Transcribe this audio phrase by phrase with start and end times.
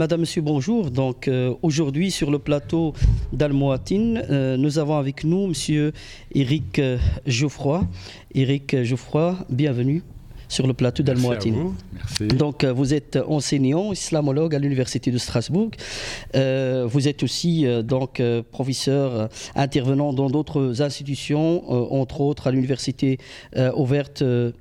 [0.00, 0.90] Euh, Madame, Monsieur, bonjour.
[0.90, 2.94] Donc euh, aujourd'hui sur le plateau
[3.32, 5.92] d'Almoatine, euh, nous avons avec nous Monsieur
[6.34, 6.80] Éric
[7.26, 7.86] Geoffroy.
[8.34, 10.02] Éric Geoffroy, bienvenue
[10.50, 11.72] sur le plateau d'Almoatine.
[12.20, 15.70] Donc, euh, vous êtes enseignant, islamologue à l'Université de Strasbourg.
[16.34, 18.20] Euh, vous êtes aussi euh, donc
[18.50, 23.18] professeur intervenant dans d'autres institutions, entre autres à l'Université
[23.76, 24.52] ouverte de,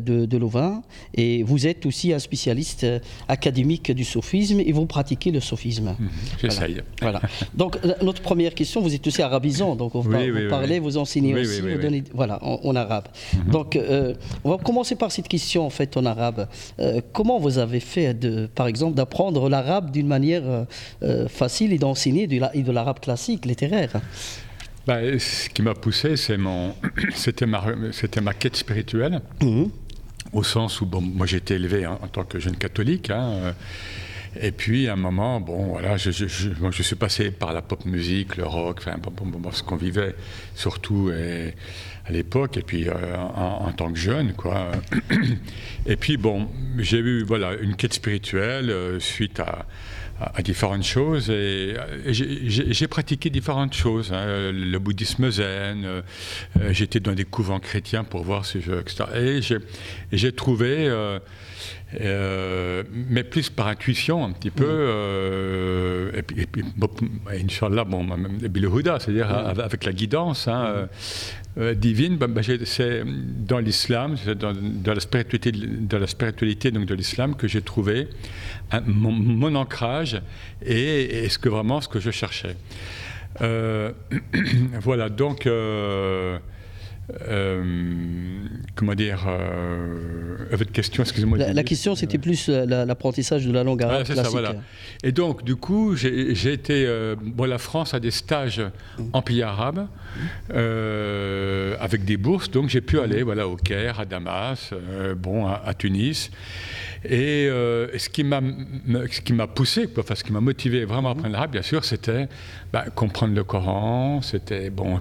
[0.00, 0.82] de, Louvain.
[1.14, 2.86] Et vous êtes aussi un spécialiste
[3.28, 5.94] académique du sophisme et vous pratiquez le sophisme.
[5.98, 6.08] Mhm,
[6.40, 6.80] j'essaye.
[7.02, 7.20] Voilà.
[7.54, 9.76] Donc, notre première question, vous êtes aussi arabisant.
[9.76, 10.10] Donc, vous,
[10.48, 13.08] parlez, vous enseignez aussi, vous donnez, voilà, en, arabe.
[13.34, 13.52] Mhm.
[13.52, 13.78] Donc,
[14.44, 16.48] on va commencer par cette question en fait en arabe.
[16.78, 20.64] Euh, comment vous avez fait, de, par exemple, d'apprendre l'arabe d'une manière euh,
[21.02, 23.92] euh, facile et d'enseigner de l'arabe classique, littéraire?
[24.86, 26.74] Bah, Ce qui m'a poussé, c'est mon,
[27.14, 29.20] c'était ma, c'était ma quête spirituelle.
[29.42, 29.70] Mhm.
[30.32, 33.54] Au sens où, bon, moi j'ai été élevé en, tant que jeune catholique, hein,
[34.40, 37.84] et puis à un moment, bon, voilà, je, je, je, suis passé par la pop
[37.84, 38.96] musique, le rock, enfin,
[39.52, 40.14] ce qu'on vivait
[40.54, 41.54] surtout et,
[42.08, 44.70] à l'époque, et puis euh, en, tant que jeune, quoi.
[45.86, 49.66] Et puis bon, j'ai eu voilà une quête spirituelle euh, suite à,
[50.42, 51.74] différentes choses, et,
[52.06, 54.12] j'ai pratiqué différentes choses.
[54.14, 54.50] Hein.
[54.50, 56.02] le bouddhisme zen, euh,
[56.70, 59.04] j'étais dans des couvents chrétiens pour voir ces jeux, etc.
[59.14, 60.90] Et j'ai trouvé
[62.00, 64.64] euh, mais plus par intuition un petit peu.
[64.64, 64.68] Mm.
[64.70, 66.90] Euh, et puis, et puis bon,
[67.30, 69.60] Inch'Allah, bon, le Huda, c'est-à-dire mm.
[69.60, 70.88] avec la guidance hein,
[71.56, 71.60] mm.
[71.60, 76.86] euh, divine, ben, ben, c'est dans l'islam, dans, dans, la spiritualité, dans la spiritualité donc
[76.86, 78.08] de l'islam que j'ai trouvé
[78.84, 80.20] mon, ancrage
[80.64, 82.56] et, et, ce que vraiment ce que je cherchais.
[84.80, 85.48] voilà, donc.
[87.28, 87.62] Euh,
[88.74, 91.38] comment dire euh, Votre question, excusez-moi.
[91.38, 94.24] La, question, c'était plus euh, l'apprentissage de la langue arabe classique.
[94.24, 94.54] Ça, voilà.
[95.04, 96.86] Et donc, du coup, j'ai été.
[97.22, 98.62] bon, la France a des stages
[99.12, 99.86] en pays arabe
[100.50, 104.72] avec des bourses, donc j'ai pu aller, voilà, au Caire, à Damas,
[105.16, 106.30] bon, à, Tunis.
[107.08, 107.48] Et,
[107.98, 108.40] ce qui m'a,
[109.10, 111.84] ce qui m'a poussé, enfin, ce qui m'a motivé vraiment à apprendre l'arabe, bien sûr,
[111.84, 112.28] c'était
[112.72, 115.00] bah, comprendre le Coran, c'était bon,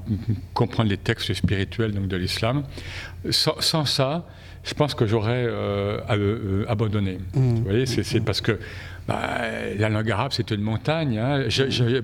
[0.53, 2.63] comprendre les textes spirituels donc de l'islam.
[3.29, 4.25] Sans, ça,
[4.63, 7.19] je pense que j'aurais euh, euh, abandonné.
[7.33, 7.55] Mmh.
[7.55, 8.59] Vous voyez, c'est parce que
[9.07, 9.41] bah,
[9.77, 11.19] la langue arabe, c'est une montagne.
[11.19, 11.45] Hein.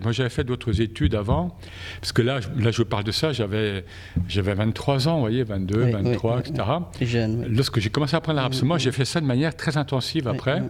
[0.04, 1.58] moi, j'avais fait d'autres études avant,
[2.00, 3.86] parce que là, là, je parle de ça, j'avais,
[4.28, 6.64] j'avais 23 ans, vous voyez, 22, 23, etc.
[7.50, 10.62] Lorsque j'ai commencé à apprendre l'arabe, moi, j'ai fait ça de manière très intensive après,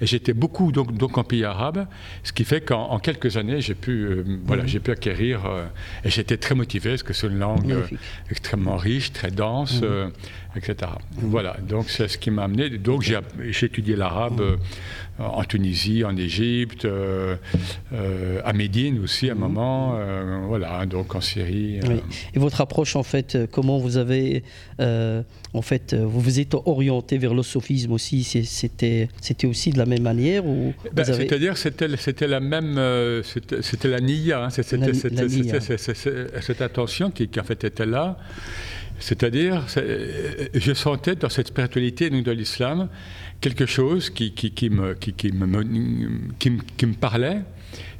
[0.00, 1.86] et j'étais beaucoup donc, donc en pays arabe,
[2.22, 5.64] ce qui fait qu'en quelques années, j'ai pu, euh, voilà, j'ai pu acquérir, euh,
[6.04, 7.86] et j'étais très motivé, parce que c'est une langue euh,
[8.30, 9.82] extrêmement riche, très dense,
[10.58, 10.92] etc.
[11.12, 12.70] Voilà, donc c'est ce qui m'a amené.
[12.70, 14.58] Donc j'ai étudié l'arabe
[15.18, 17.36] en Tunisie, en Égypte, euh,
[17.92, 19.40] euh, à Médine aussi à un mhm.
[19.40, 21.80] moment, euh, voilà, donc en Syrie.
[22.34, 24.44] Et votre approche, en fait, comment vous avez,
[24.78, 29.86] en fait, vous vous êtes orienté vers le sophisme aussi C'était, c'était aussi de la
[29.86, 32.80] même manière ou ben, C'est-à-dire, c'était, c'était la même,
[33.24, 34.92] c'était, la niya, hein, c'était,
[36.40, 38.18] cette attention qui, qui en fait était là.
[38.98, 39.64] C'est-à-dire,
[40.54, 42.88] je sentais dans cette spiritualité de l'islam
[43.40, 47.42] quelque chose qui, qui, qui, me, qui, me, parlait.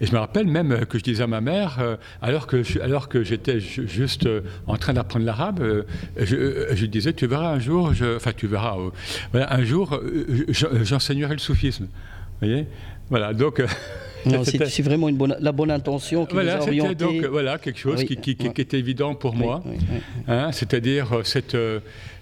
[0.00, 3.08] Et je me rappelle même que je disais à ma mère, euh, alors que, alors
[3.08, 5.82] que j'étais juste euh, en train d'apprendre l'arabe, euh,
[6.16, 8.76] je, je, disais, tu verras un jour, enfin tu verras,
[9.34, 10.00] un jour,
[10.48, 11.84] j'enseignerai le soufisme.
[11.84, 12.66] Vous voyez?
[13.10, 13.62] Voilà, donc...
[14.24, 16.94] c'est vraiment une bonne, la bonne intention qui voilà, a orienté.
[16.94, 19.62] donc voilà, quelque chose qui, qui, qui, était évident pour moi.
[20.26, 21.56] Hein, C'est-à-dire cette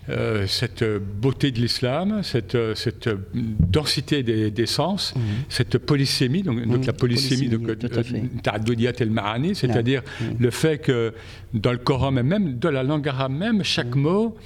[0.09, 5.23] euh, cette beauté de l'islam, cette, cette, densité des, des sens, mhm.
[5.49, 10.03] cette polysémie, donc, donc la polysémie, de euh, el Mahani, c'est-à-dire
[10.39, 11.13] le fait que
[11.55, 14.03] dans le Coran même, même de la langue arabe même, chaque mhm.
[14.03, 14.37] mot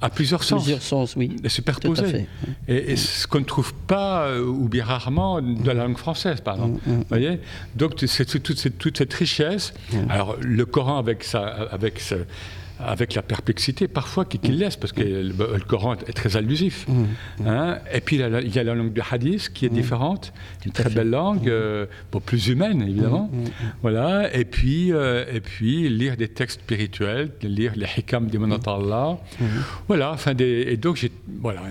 [0.00, 0.62] a plusieurs sens.
[0.62, 1.36] Plusieurs sens, oui.
[1.46, 2.26] Superposés.
[2.68, 6.40] Et, et ce qu'on ne trouve pas, euh, ou bien rarement, dans la langue française,
[6.40, 6.80] par exemple.
[7.08, 7.38] voyez?
[7.76, 9.74] Donc c'est toute, toute, cette richesse.
[10.08, 12.16] Alors le Coran avec, sa, avec ce,
[12.86, 14.58] avec la perplexité parfois qu'il mm.
[14.58, 16.86] laisse, parce que le, Coran est très allusif.
[16.88, 17.04] Mm.
[17.46, 17.78] Hein.
[17.92, 19.74] Et puis il y a la langue du hadith qui est mm.
[19.74, 20.32] différente,
[20.64, 21.86] une très belle langue, euh,
[22.26, 23.30] plus humaine évidemment.
[23.82, 24.34] Voilà.
[24.34, 29.18] Et puis, euh, et puis lire des textes spirituels, lire les hikam des Allah.
[29.88, 30.12] Voilà.
[30.12, 31.10] Enfin, des, et donc j'ai
[31.40, 31.62] voilà,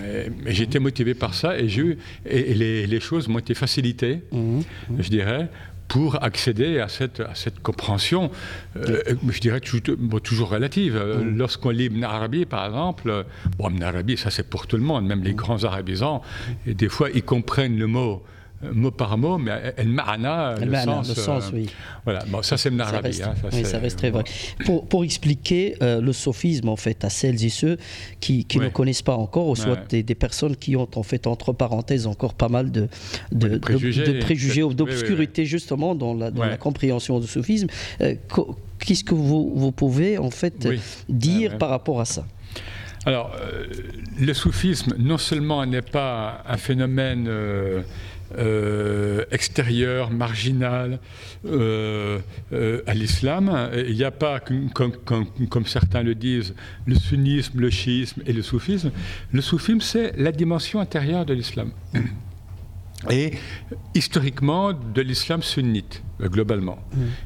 [0.46, 1.66] été motivé par ça et,
[2.26, 5.48] et, les, les, choses m'ont été facilitées, je dirais,
[5.94, 8.32] pour accéder à cette, à cette compréhension,
[8.74, 10.96] euh, je dirais toujours relative.
[10.96, 11.36] Euh, mm.
[11.36, 13.24] Lorsqu'on lit Ibn Arabi, par exemple,
[13.56, 15.36] bon, Ibn Arabi, ça c'est pour tout le monde, même les mm.
[15.36, 16.20] grands arabisants,
[16.66, 18.24] et des fois ils comprennent le mot
[18.72, 21.50] mot par mot, mais El Ma'ana, le, sens, le sens.
[21.52, 21.68] oui.
[22.04, 24.24] Voilà, bon, ça c'est reste, hein, ça, oui, ça reste très vrai.
[24.64, 27.78] Pour, pour expliquer le sophisme, en fait, à celles et ceux
[28.20, 28.66] qui, qui Ouais.
[28.66, 29.78] ne connaissent pas encore, ou soit Ouais.
[29.88, 32.88] des, des personnes qui ont, en fait, entre parenthèses, encore pas mal de,
[33.32, 34.04] de, de préjugés.
[34.06, 36.50] de- de préjugés ou Oui, oui, d'obscurité, justement, dans la, dans Ouais.
[36.50, 37.66] la compréhension du sophisme.
[38.00, 38.14] Euh,
[38.80, 40.68] Qu'est-ce que vous, vous pouvez, en fait,
[41.08, 41.58] dire ouais.
[41.58, 42.26] par rapport à ça?
[43.06, 43.66] Alors, euh,
[44.18, 47.82] le soufisme, non seulement n'est pas un phénomène euh,
[48.36, 50.98] euh, extérieur, marginal
[51.46, 52.18] euh,
[52.52, 56.54] euh, à l'islam, il n'y a pas, comme certains le disent,
[56.86, 58.90] le sunnisme, le chiisme et le soufisme.
[59.32, 61.70] Le soufisme, c'est la dimension intérieure de l'islam.
[63.10, 63.32] Et
[63.94, 66.78] historiquement, de l'islam sunnite, euh, globalement.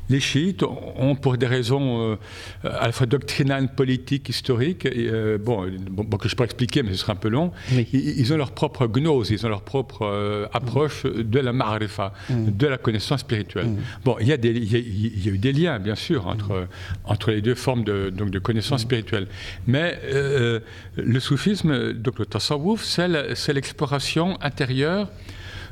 [0.08, 2.16] Les chiites ont, pour des raisons euh,
[2.64, 6.92] à la fois doctrinales, politiques, historiques, et, euh, bon, bon, que je pourrais expliquer, mais
[6.92, 7.86] ce serait un peu long, Oui.
[7.92, 12.12] ils, ils ont leur propre gnose, ils ont leur propre euh, approche de la ma'rifa,
[12.30, 13.68] de la connaissance spirituelle.
[14.04, 15.94] Bon, il y, a des- il y a- il y a eu des liens, bien
[15.94, 16.66] sûr, entre,
[17.04, 19.28] entre les deux formes de, donc, de connaissance spirituelle.
[19.66, 20.60] Mais euh,
[20.96, 25.08] le soufisme, donc le tasawwuf, c'est l'exploration intérieure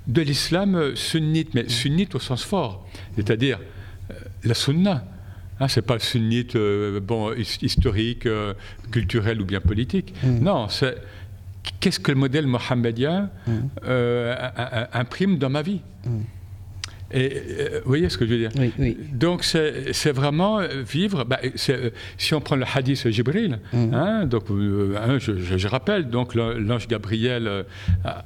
[0.06, 2.87] de l'islam sunnite, mais sunnite au sens fort,
[3.17, 3.58] c'est-à-dire
[4.11, 4.14] euh,
[4.44, 5.05] la sunna.
[5.58, 8.53] Hein, c'est pas le sunnite euh, bon, his- historique, euh,
[8.91, 10.12] culturel ou bien politique.
[10.23, 10.97] Non, c'est
[11.81, 13.31] qu'est-ce que le modèle mohammedien
[13.85, 15.81] euh, a- a- imprime dans ma vie?
[17.12, 18.97] Et euh, vous voyez ce que je veux dire Oui, oui.
[19.12, 21.25] donc c'est vraiment euh, vivre.
[21.25, 21.38] bah,
[21.70, 26.08] euh, si on prend le hadith Jibril, hein, donc euh, hein, je, je- je rappelle
[26.08, 27.62] donc l'ange Gabriel euh,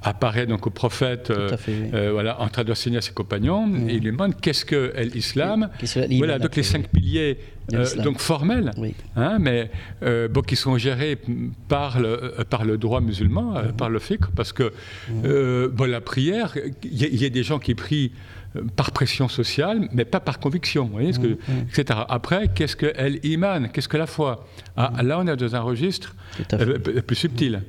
[0.03, 2.09] apparaît donc au prophète, à fait, oui.
[2.11, 5.69] voilà, en train d'enseigner à ses compagnons, et il lui demande qu'est-ce que l'islam?
[6.19, 7.38] Voilà, donc les cinq piliers
[7.75, 8.94] euh, donc formels, Oui.
[9.15, 9.71] hein, mais
[10.03, 11.19] euh, bon, qui sont gérés
[11.69, 14.73] par le, par le droit musulman, par le fiqh, parce que
[15.25, 18.11] euh, bon, la prière, il y, a- il y a des gens qui prient
[18.76, 21.38] par pression sociale, mais pas par conviction, vous voyez, ce que,
[21.69, 22.00] etc.
[22.08, 24.47] Après, qu'est-ce que el iman Qu'est-ce que la foi?
[24.76, 26.17] Ah, Là, on est dans un registre
[26.52, 27.62] euh, plus subtil,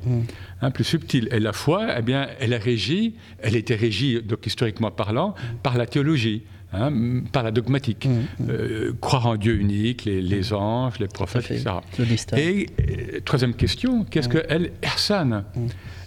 [0.62, 1.28] hein, plus subtil.
[1.31, 5.78] Et la foi, eh bien, elle est régie, elle était régie, donc historiquement parlant, par
[5.78, 6.44] la théologie.
[6.74, 6.92] hein,
[7.34, 8.07] par la dogmatique,
[8.50, 11.75] Euh, croire en Dieu unique, les, les anges, les prophètes, etc.
[12.00, 12.06] Le.
[12.39, 15.44] Et euh, troisième question, qu'est-ce que El Ihsan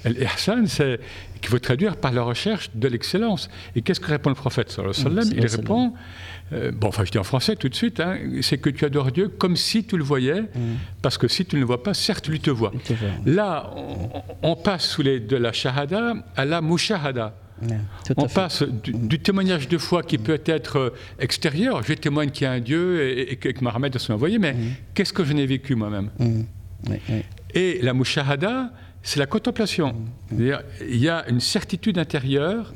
[0.05, 0.99] El Ihsan, c'est
[1.45, 3.51] qu'il faut traduire par la recherche de l'excellence.
[3.77, 5.19] Et qu'est-ce que répond le prophète alayhi wa sallam?
[5.19, 5.93] Il sallallahu alayhi répond,
[6.55, 9.13] euh, bon, enfin je dis en français tout de suite, hein, c'est que tu adores
[9.13, 10.45] Dieu comme si tu le voyais,
[11.03, 12.73] parce que si tu ne le vois pas, certes, lui te voit.
[13.27, 13.35] Il.
[13.35, 17.37] Là, on, on passe sous les, de la shahada à la mushahada.
[18.17, 21.83] On passe du, du témoignage de foi qui peut être euh, extérieur.
[21.83, 24.57] Je témoigne qu'il y a un Dieu et, et que, que Mohamed a envoyé, mais
[24.95, 26.11] qu'est-ce que je n'ai vécu moi-même?
[26.19, 26.43] Mm.
[26.91, 27.23] Oui, oui.
[27.55, 28.73] Et la mushahada,
[29.05, 29.95] c'est la contemplation.
[30.29, 32.73] C'est-à-dire, il y a une certitude intérieure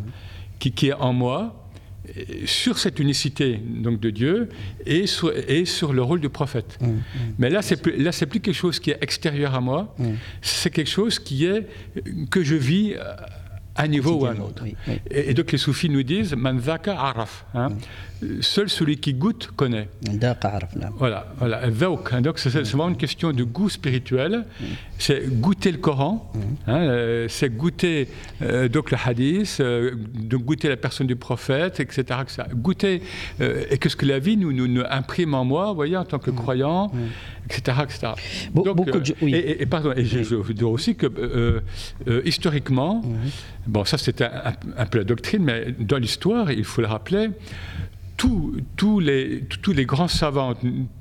[0.59, 1.69] qui, qui est en moi
[2.17, 4.51] euh, sur cette unicité donc, de Dieu
[4.87, 6.79] et sur, et sur le rôle du prophète.
[7.39, 9.97] Mais là, c'est plus, là, c'est plus quelque chose qui est extérieur à moi,
[10.43, 11.67] c'est quelque chose qui est
[12.31, 13.27] que je vis à
[13.79, 14.65] un niveau ou un autre.
[15.11, 17.47] Et, donc les soufis nous disent Manzaka araf.
[17.55, 17.69] Hein.
[18.41, 19.89] Seul celui qui goûte connaît.
[20.97, 21.63] Voilà, voilà.
[22.13, 24.45] Hein, donc c'est vraiment une question de goût spirituel.
[24.99, 26.33] C'est goûter le Coran,
[26.67, 28.09] hein, euh, c'est goûter
[28.43, 32.21] euh, donc le hadith, euh, de goûter la personne du prophète, etc.
[32.55, 33.03] Goûter
[33.41, 36.33] et que ce que la vie nous, nous, imprime en moi, voyez, en tant que
[36.33, 36.91] croyant,
[37.49, 37.79] etc.
[39.23, 41.63] et, pardon, et je, je veux dire aussi que
[42.25, 43.03] historiquement,
[43.69, 44.29] bon, ça c'était
[44.77, 47.31] un, peu la doctrine, mais dans l'histoire, il faut le rappeler,
[48.17, 50.55] tous, tous les, tous les grands savants,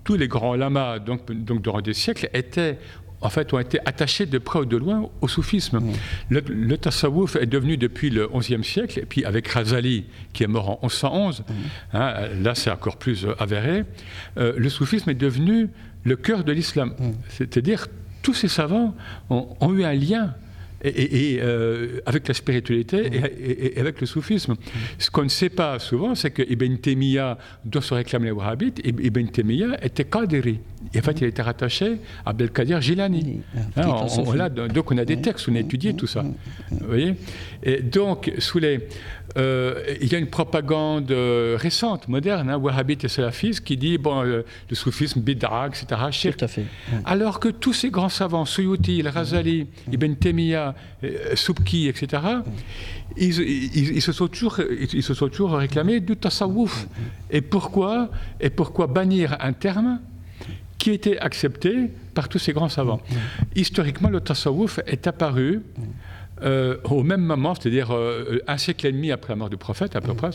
[0.03, 2.77] tous les grands lamas, donc, donc durant des siècles, étaient
[3.19, 5.79] en fait, ont été attachés de près ou de loin au soufisme.
[6.29, 10.47] Le, le tasawwuf est devenu depuis le XIe siècle, et puis avec Razali, qui est
[10.47, 11.43] mort en 1111,
[11.93, 13.86] hein, là c'est encore plus euh, avéré,
[14.38, 15.69] euh, le soufisme est devenu
[16.03, 16.93] le cœur de l'islam.
[17.29, 17.88] C'est-à-dire,
[18.21, 18.95] tous ces savants
[19.29, 20.36] ont, ont eu un lien
[20.84, 23.10] et, et- et, euh, avec la spiritualité
[23.75, 24.55] et, avec le soufisme.
[25.00, 28.79] Ce qu'on ne sait pas souvent, c'est que Ibn Taymiyyah, dont se réclament les wahhabites,
[28.86, 30.60] Ib- Ibn Taymiyyah était qadiri.
[30.93, 32.34] Et en fait, il était rattaché à.
[32.34, 34.38] Oui, un Hein, petit on- on- soufi.
[34.38, 36.24] là, donc on a des textes, on a étudié tout ça.
[36.72, 37.15] Vous voyez?
[37.63, 38.88] Et donc, sous les,
[39.38, 43.98] euh, il y a une propagande euh, récente, moderne, hein, wahhabite et salafiste, qui dit
[43.98, 46.38] bon, euh, le soufisme, bid'a, etc., shirk.
[46.38, 46.65] Tout à fait.
[47.06, 50.74] Alors que tous ces grands savants, Suyuti, Al-Razali, Ibn Taymiyyah,
[51.36, 52.24] Subki, etc.,
[53.15, 56.88] ils, ils- ils se sont toujours, ils, ils se sont toujours réclamés du tasawwuf.
[57.29, 60.00] Et pourquoi, et pourquoi bannir un terme
[60.77, 63.01] qui était accepté par tous ces grands savants?
[63.56, 65.62] Historiquement, le tasawwuf est apparu
[66.44, 67.96] au même moment, c'est-à-dire
[68.48, 70.29] un siècle et demi après la mort du prophète, à peu près,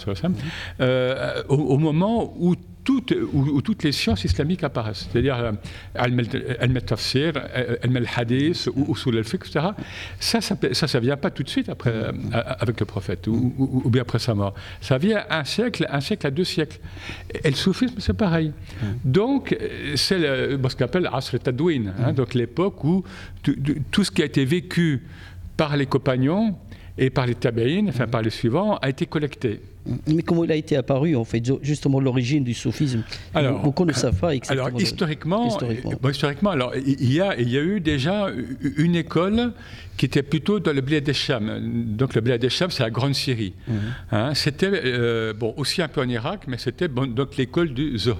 [1.48, 2.54] au, au, moment où
[2.84, 5.08] toutes, où, toutes les sciences islamiques apparaissent.
[5.10, 5.52] C'est-à-dire, euh,
[5.94, 9.66] elle met tafsir, elle met le hadith, ou sous le fiqh, etc.
[10.18, 14.02] Ça, ça ne vient pas tout de suite après, euh, avec le prophète, ou, bien
[14.02, 14.54] après sa mort.
[14.80, 16.78] Ça vient un siècle, un siècle à deux siècles.
[17.44, 18.52] Et le soufisme, c'est pareil.
[19.04, 19.56] Donc,
[19.94, 23.04] c'est ce qu'on appelle Asr Tadwin, hein, donc l'époque où
[23.90, 25.02] tout ce qui a été vécu
[25.56, 26.56] par les compagnons
[26.98, 29.60] et par les tabaïnes, enfin par les suivants, a été collecté.
[30.06, 33.02] Mais comment il a été apparu, en fait, justement, l'origine du soufisme
[33.34, 34.66] alors, Beaucoup ne savent pas exactement.
[34.66, 35.58] Alors, historiquement,
[36.08, 36.50] historiquement.
[36.50, 38.28] alors, il, y a, il y a eu déjà
[38.76, 39.52] une école
[39.96, 41.96] qui était plutôt dans le Bled Esham.
[41.96, 43.54] Donc, le Bled Esham, c'est la Grande Syrie.
[43.68, 43.74] Mhm.
[44.12, 48.18] Hein, c'était, euh, bon, aussi un peu en Irak, mais c'était donc l'école du Zord.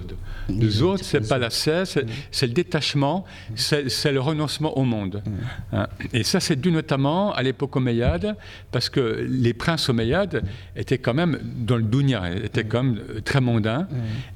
[0.49, 2.05] Le Zord, c'est pas la cesse, mhm.
[2.31, 3.25] c'est le détachement,
[3.55, 5.21] c'est le renoncement au monde.
[5.25, 5.33] Mhm.
[5.73, 8.35] Hein, et ça, c'est dû notamment à l'époque omeyyade,
[8.71, 10.43] parce que les princes omeyyades
[10.75, 13.87] étaient quand même dans le dunya, était quand même très mondain.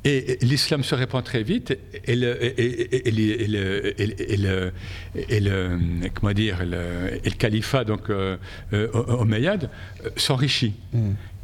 [0.04, 4.74] Et, l'islam se répand très vite et le, et, le,
[5.16, 5.80] et le,
[6.14, 8.38] comment dire, le, califat donc euh,
[8.74, 9.70] euh, omeyyade
[10.06, 10.74] euh, s'enrichit.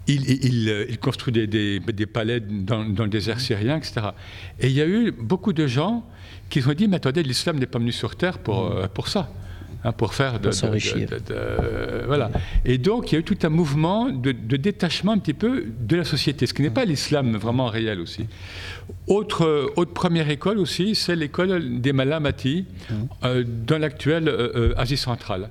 [0.06, 4.08] Il, il, il, construit des, des, des palais dans, dans, le désert syrien, etc.
[4.60, 6.06] Et il y a eu beaucoup de gens
[6.50, 9.30] qui se sont dit, mais attendez, l'islam n'est pas venu sur Terre pour, pour ça.
[9.86, 10.50] Hein, pour faire de,
[12.08, 12.32] voilà.
[12.64, 15.98] Et donc il y a eu tout un mouvement de, détachement un petit peu de
[15.98, 18.28] la société, ce qui n'est pas l'islam vraiment réel aussi.
[19.08, 22.66] Autre, autre première école aussi, c'est l'école des Malamati
[23.26, 25.50] euh, dans l'actuelle euh, euh, Asie centrale,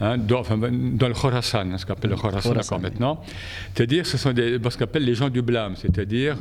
[0.00, 3.22] hein, dans, dans, le Khorasan, ce qu'on appelle le Khorasan encore maintenant.
[3.74, 6.36] C'est-à-dire, ce sont des, ce qu'on appelle les gens du blâme, c'est-à-dire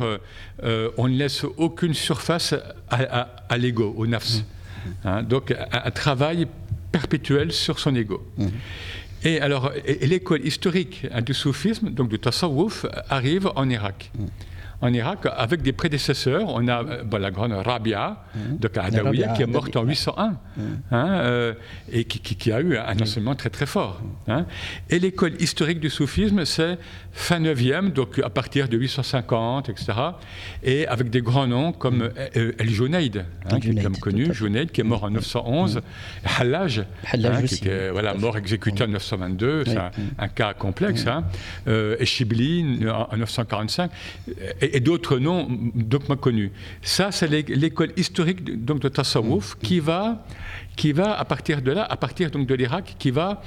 [0.97, 2.55] on ne laisse aucune surface
[2.89, 4.43] à, l'ego, au nafs.
[5.05, 6.47] Hein, donc un travail
[6.91, 8.25] perpétuel sur son ego.
[8.37, 8.47] Mmh.
[9.23, 9.71] Et alors,
[10.01, 14.11] l'école historique du soufisme, donc du tasawwuf, arrive en Irak.
[14.17, 14.25] Mmh
[14.81, 16.49] en Irak avec des prédécesseurs.
[16.49, 18.57] On a euh, la grande Rabia mmh.
[18.57, 20.61] de Kadawiya qui est morte en 801 mmh.
[20.91, 21.53] hein, euh,
[21.91, 24.01] et qui, a eu un enseignement très très fort.
[24.27, 24.45] Hein.
[24.89, 26.77] Et l'école historique du soufisme, c'est
[27.11, 29.91] fin 9e, donc à partir de 850, etc.
[30.63, 32.11] Et avec des grands noms comme mmh.
[32.37, 35.81] euh, El Junaid, hein, qui est connu, Junaid, qui est mort en 911,
[36.39, 36.83] Hallaj,
[37.47, 39.77] qui est voilà, mort exécuté en 922, c'est
[40.17, 41.05] un, cas complexe,
[41.67, 43.91] et Shibli en 945.
[44.61, 46.51] Et, et, d'autres noms donc connus.
[46.81, 50.25] Ça, c'est l'école historique donc, de Tasawwuf qui va,
[50.75, 53.41] qui va, à partir de là, à partir donc de l'Irak, qui va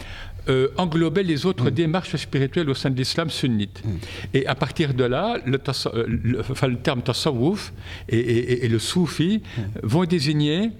[0.49, 1.75] euh, englober les autres mm.
[1.75, 3.83] démarches spirituelles au sein de l'islam sunnite.
[3.83, 3.91] Mm.
[4.35, 7.73] Et à partir de là, le, euh, le, terme tasawwuf
[8.11, 9.63] et, le soufi mm.
[9.83, 10.71] vont désigner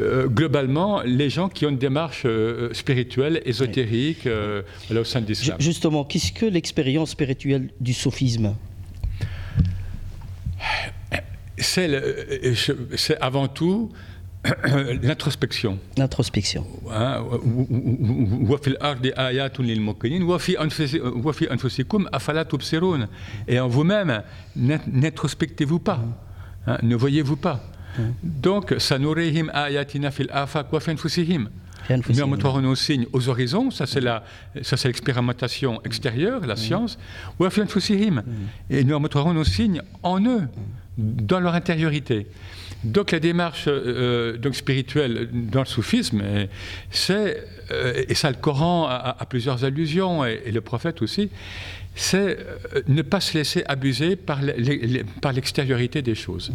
[0.00, 2.26] euh, globalement les gens qui ont une démarche
[2.72, 4.28] spirituelle, ésotérique
[4.90, 5.56] au sein de l'islam.
[5.60, 8.56] Justement, qu'est-ce que l'expérience spirituelle du soufisme?
[11.58, 13.92] C'est avant tout
[15.02, 15.78] l'introspection.
[15.96, 16.66] L'introspection.
[23.48, 24.22] Et en vous-même,
[24.56, 26.00] n'introspectez-vous pas,
[26.66, 27.62] hein, ne voyez-vous pas.
[28.22, 30.80] Donc, sanurihim ayatina fil wa.
[31.88, 36.98] Nous montrerons nos signes aux horizons, ça c'est l'expérimentation extérieure, la science,
[37.38, 37.46] ou
[38.70, 40.48] Et nous montrerons nos signes en eux,
[40.98, 42.26] dans leur intériorité.
[42.84, 46.22] Donc la démarche euh, donc spirituelle dans le soufisme,
[46.90, 51.30] c'est, euh, et ça le Coran a, plusieurs allusions, et, le prophète aussi,
[51.94, 54.40] c'est euh, ne pas se laisser abuser par
[55.32, 56.52] l'extériorité des choses.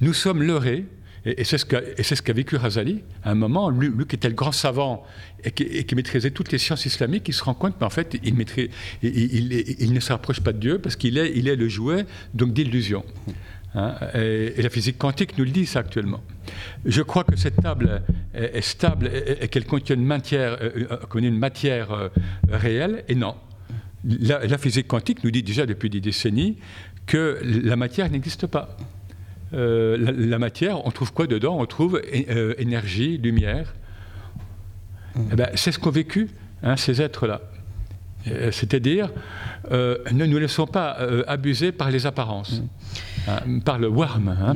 [0.00, 0.84] Nous sommes leurrés
[1.24, 5.06] et, c'est ce qu'a vécu Razali à un moment, lui, qui était le grand savant
[5.44, 10.00] et qui, maîtrisait toutes les sciences islamiques, il se rend compte qu'en fait, il, ne
[10.00, 13.04] se rapproche pas de Dieu parce qu'il est, est le jouet donc d'illusions.
[13.74, 13.94] Hein.
[14.14, 16.20] et, la physique quantique nous le dit ça actuellement.
[16.84, 18.02] Je crois que cette table
[18.34, 19.10] est, stable
[19.40, 22.08] et, qu'elle contient une matière, euh, euh, une matière euh,
[22.50, 23.36] réelle, et non.
[24.04, 26.58] La, la, physique quantique nous dit déjà depuis des décennies
[27.06, 28.76] que la matière n'existe pas.
[29.54, 31.56] Euh, la, matière, on trouve quoi dedans?
[31.58, 32.00] On trouve
[32.58, 33.74] énergie, lumière.
[35.14, 35.20] Mmh.
[35.32, 36.30] Eh ben, c'est ce qu'ont vécu
[36.62, 37.42] hein, ces êtres-là.
[38.28, 39.10] Euh, c'est-à-dire,
[39.70, 43.30] ne nous laissons pas abuser par les apparences, mmh.
[43.30, 44.54] hein, par le warm, hein,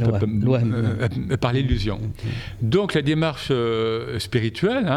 [1.40, 1.99] par l'illusion.
[1.99, 2.68] Mmh.
[2.68, 3.52] Donc la démarche
[4.18, 4.92] spirituelle,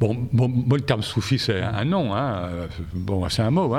[0.00, 2.14] bon, le terme soufi c'est un nom,
[2.94, 3.74] bon, c'est un mot,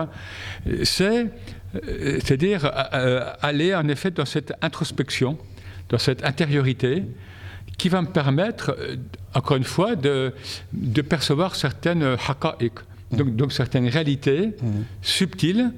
[0.84, 1.28] c'est
[1.76, 5.38] euh, c'est-à-dire euh, aller en effet dans cette introspection,
[5.90, 7.04] dans cette intériorité
[7.78, 8.96] qui va me permettre, euh,
[9.34, 10.34] encore une fois, de,
[10.74, 12.74] de percevoir certaines haqa'iq,
[13.12, 14.52] donc, donc certaines réalités
[15.02, 15.72] subtiles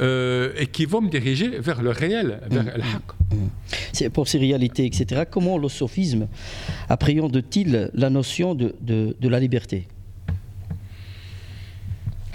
[0.00, 4.10] euh, et qui vont me diriger vers le réel, vers le haqq.
[4.12, 6.26] Pour ces réalités, etc., comment le sophisme
[6.88, 9.86] appréhende-t-il la notion de, de, de la liberté?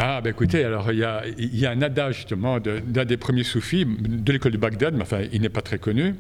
[0.02, 3.44] Ah, ben écoutez, alors il y a, y a un adage justement d'un des premiers
[3.44, 6.16] soufis de l'école de Bagdad, mais enfin il n'est pas très connu,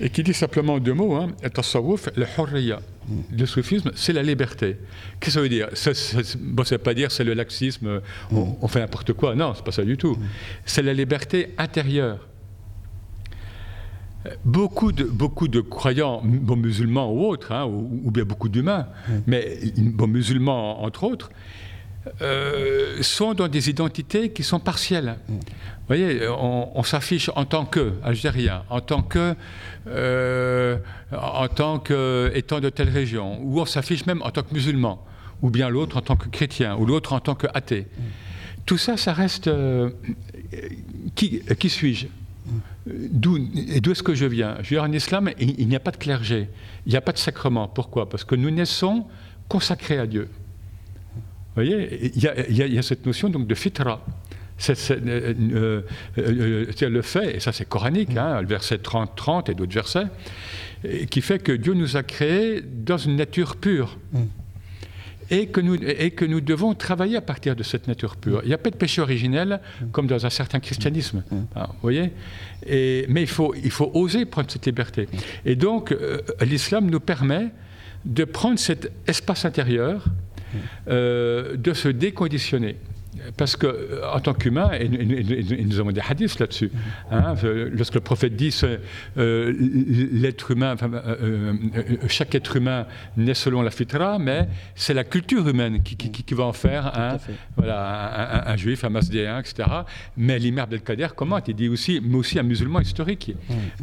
[0.00, 2.80] et qui dit simplement deux mots, hein, le hurriya.
[3.32, 4.76] Le soufisme, c'est la liberté.
[5.20, 5.68] Qu'est-ce que ça veut dire?
[5.74, 9.34] Ça ne veut pas dire c'est le laxisme, on, fait n'importe quoi.
[9.34, 10.18] Non, c'est pas ça du tout.
[10.66, 12.18] C'est la liberté intérieure.
[14.44, 18.88] Beaucoup de, beaucoup de croyants, bon, musulmans ou autres, hein, ou, bien beaucoup d'humains,
[19.26, 21.30] mais bon, musulmans entre autres,
[22.22, 25.16] euh, sont dans des identités qui sont partielles.
[25.28, 25.36] Vous
[25.88, 29.34] voyez, on, s'affiche en tant que Algérien, en tant que,
[29.86, 30.78] euh,
[31.12, 35.04] en tant que étant de telle région, ou on s'affiche même en tant que musulman,
[35.42, 37.86] ou bien l'autre en tant que chrétien, ou l'autre en tant que athée.
[38.66, 39.90] Tout ça, ça reste euh,
[41.14, 42.06] qui, qui suis-je?
[42.86, 43.36] D'où
[43.90, 44.56] est-ce que je viens?
[44.62, 46.48] Je viens en islam, il, il n'y a pas de clergé,
[46.84, 47.68] il n'y a pas de sacrement.
[47.68, 48.08] Pourquoi?
[48.08, 49.06] Parce que nous naissons
[49.48, 50.28] consacrés à Dieu.
[51.56, 54.04] Vous voyez, il y, a, cette notion donc de fitra.
[54.58, 55.82] C'est euh, euh,
[56.18, 60.06] euh, le fait, et ça c'est coranique, hein, le verset 30-30 et d'autres versets,
[61.10, 63.98] qui fait que Dieu nous a créés dans une nature pure.
[65.28, 68.42] Et que, nous, et que nous devons travailler à partir de cette nature pure.
[68.44, 69.60] Il n'y a pas de péché originel
[69.90, 71.24] comme dans un certain christianisme.
[71.56, 72.12] Hein, vous voyez
[72.64, 75.08] et, Mais il faut, il faut oser prendre cette liberté.
[75.44, 75.92] Et donc,
[76.42, 77.48] l'islam nous permet
[78.04, 80.04] de prendre cet espace intérieur
[80.88, 82.76] euh, de se déconditionner.
[83.36, 86.70] Parce que, euh, en tant qu'humain, et, nous avons des hadiths là-dessus,
[87.10, 87.34] hein,
[87.72, 88.54] lorsque le prophète dit
[89.16, 89.52] euh,
[90.12, 90.76] l'être humain,
[92.08, 96.52] chaque être humain naît selon la fitra, mais c'est la culture humaine qui, va en
[96.52, 97.16] faire un,
[97.56, 99.68] voilà, un, juif, un masdéen, etc.
[100.16, 103.32] Mais l'imam Abdelkader commente, il dit aussi, mais aussi un musulman historique.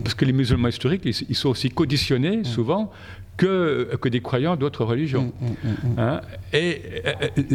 [0.04, 2.92] Parce que les musulmans historiques, ils, sont aussi conditionnés souvent
[3.38, 5.34] que, que des croyants d'autres religions.
[5.40, 6.22] Mm, mm, mm, hein?
[6.54, 6.82] Et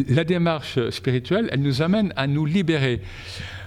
[0.09, 3.01] la démarche spirituelle, elle nous amène à nous libérer.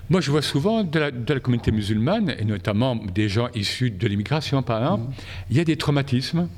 [0.10, 3.92] Moi, je vois souvent de la, de la communauté musulmane, et notamment des gens issus
[3.92, 5.14] de l'immigration, par exemple,
[5.50, 6.50] il y a des traumatismes.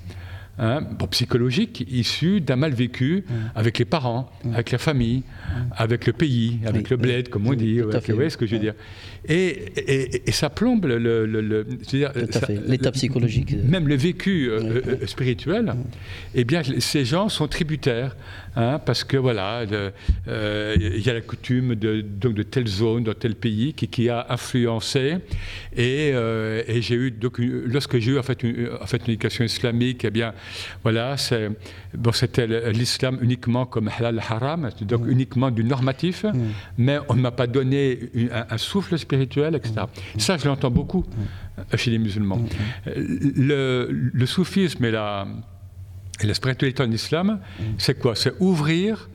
[0.59, 5.23] Hein, psychologiques issus d'un mal vécu avec les parents, avec la famille,
[5.75, 7.79] avec le pays, avec le bled, comme on dit.
[7.79, 8.75] Vous voyez ce que je veux dire.
[9.27, 11.65] Et, et, ça plombe le,
[12.67, 13.55] l'état psychologique.
[13.63, 15.73] Même le vécu euh, euh, spirituel.
[16.35, 18.15] Eh bien, ces gens sont tributaires,
[18.55, 19.63] hein, parce que voilà,
[20.27, 23.87] euh, il y a la coutume de, donc, de telle zone, dans tel pays, qui,
[23.87, 25.17] qui a influencé.
[25.75, 29.43] Et, et j'ai eu, donc, lorsque j'ai eu en fait, une, en fait une éducation
[29.43, 30.33] islamique, eh bien,
[30.83, 31.49] voilà, c'est,
[31.93, 36.25] bon, c'était l'islam uniquement comme halal haram, donc uniquement du normatif,
[36.77, 37.99] mais on ne m'a pas donné
[38.31, 39.23] un, un souffle spirituel
[39.55, 39.85] etc.
[40.17, 41.03] Ça, je l'entends beaucoup
[41.57, 42.41] euh, chez les musulmans.
[42.85, 45.27] Le, le soufisme et la,
[46.21, 47.39] et la spiritualité en islam,
[47.77, 48.15] c'est quoi?
[48.15, 49.09] C'est ouvrir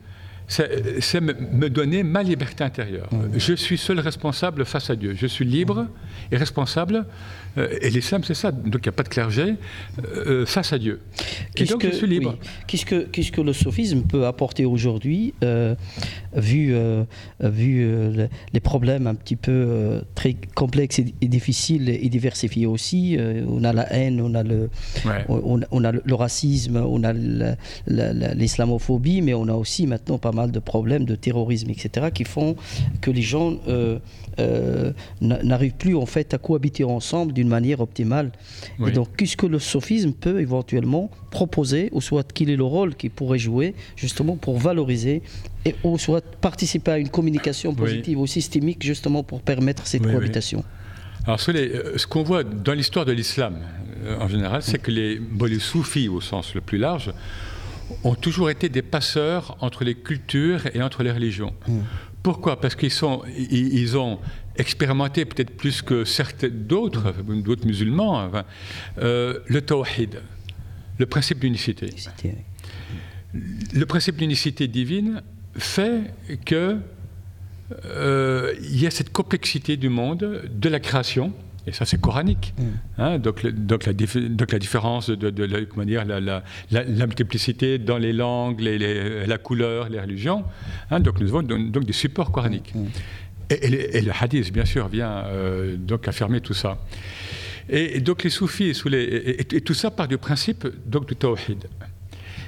[0.49, 3.09] c'est me donner ma liberté intérieure.
[3.35, 5.15] Je suis seul responsable face à Dieu.
[5.15, 5.87] Je suis libre
[6.33, 7.07] et responsable
[7.59, 8.53] euh, et l'islam, c'est ça.
[8.53, 9.55] Donc il n'y a pas de clergé
[10.05, 11.01] euh, face à Dieu.
[11.57, 12.37] Et donc je suis libre.
[12.67, 15.75] Qu'est-ce que, qu'est-ce que le sophisme peut apporter aujourd'hui, euh,
[16.35, 16.75] vu,
[17.41, 18.13] vu
[18.53, 23.93] les problèmes un petit peu très complexes et, difficiles et diversifiés aussi On a la
[23.93, 24.71] haine, on a le,
[25.29, 30.59] on, a le racisme, on a l'islamophobie, mais on a aussi maintenant pas mal de
[30.59, 32.57] problèmes de terrorisme, etc., qui font
[33.01, 33.59] que les gens
[35.21, 38.31] n'arrivent plus en fait à cohabiter ensemble d'une manière optimale.
[38.87, 42.95] Et donc, qu'est-ce que le sophisme peut éventuellement proposer, ou soit quel est le rôle
[42.95, 45.23] qu'il pourrait jouer, justement, pour valoriser,
[45.65, 50.65] et, ou soit participer à une communication positive ou systémique, justement, pour permettre cette cohabitation?
[51.25, 53.59] Alors, euh, ce qu'on voit dans l'histoire de l'islam,
[54.05, 57.13] euh, en général, c'est que les, les soufis, au sens le plus large,
[58.05, 61.55] ont toujours été des passeurs entre les cultures et entre les religions.
[61.67, 61.79] Mm.
[62.23, 62.61] Pourquoi?
[62.61, 64.19] Parce qu'ils sont, ils ont
[64.57, 68.31] expérimenté peut-être plus que certains d'autres, d'autres musulmans,
[68.99, 70.21] euh, le tawhid,
[70.99, 71.91] le principe d'unicité.
[73.33, 75.23] Le principe d'unicité divine
[75.57, 76.13] fait
[76.45, 76.79] que
[77.85, 81.33] euh, y a cette complexité du monde, de la création,
[81.69, 82.55] et ça c'est coranique.
[82.59, 82.63] Mm.
[82.99, 87.79] Hein, donc, donc, la donc, la, différence de, de, comment dire, la, la, la, multiplicité
[87.79, 90.45] dans les langues, les, la couleur, les religions.
[90.91, 92.75] Hein, donc nous avons donc, des supports coraniques.
[92.75, 92.87] Mm.
[93.51, 96.79] Et, le hadith, bien sûr, vient euh, donc affirmer tout ça.
[97.69, 101.65] Et, donc les soufis, sous les, et, tout ça part du principe donc, du tawhid.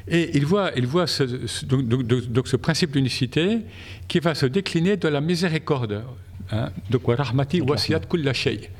[0.09, 1.23] Et il voit, il voit ce,
[1.65, 3.61] donc, ce principe d'unicité
[4.09, 6.05] qui va se décliner de la miséricorde.
[6.51, 8.71] Hein, donc, rahmati wasiyat kulla shay.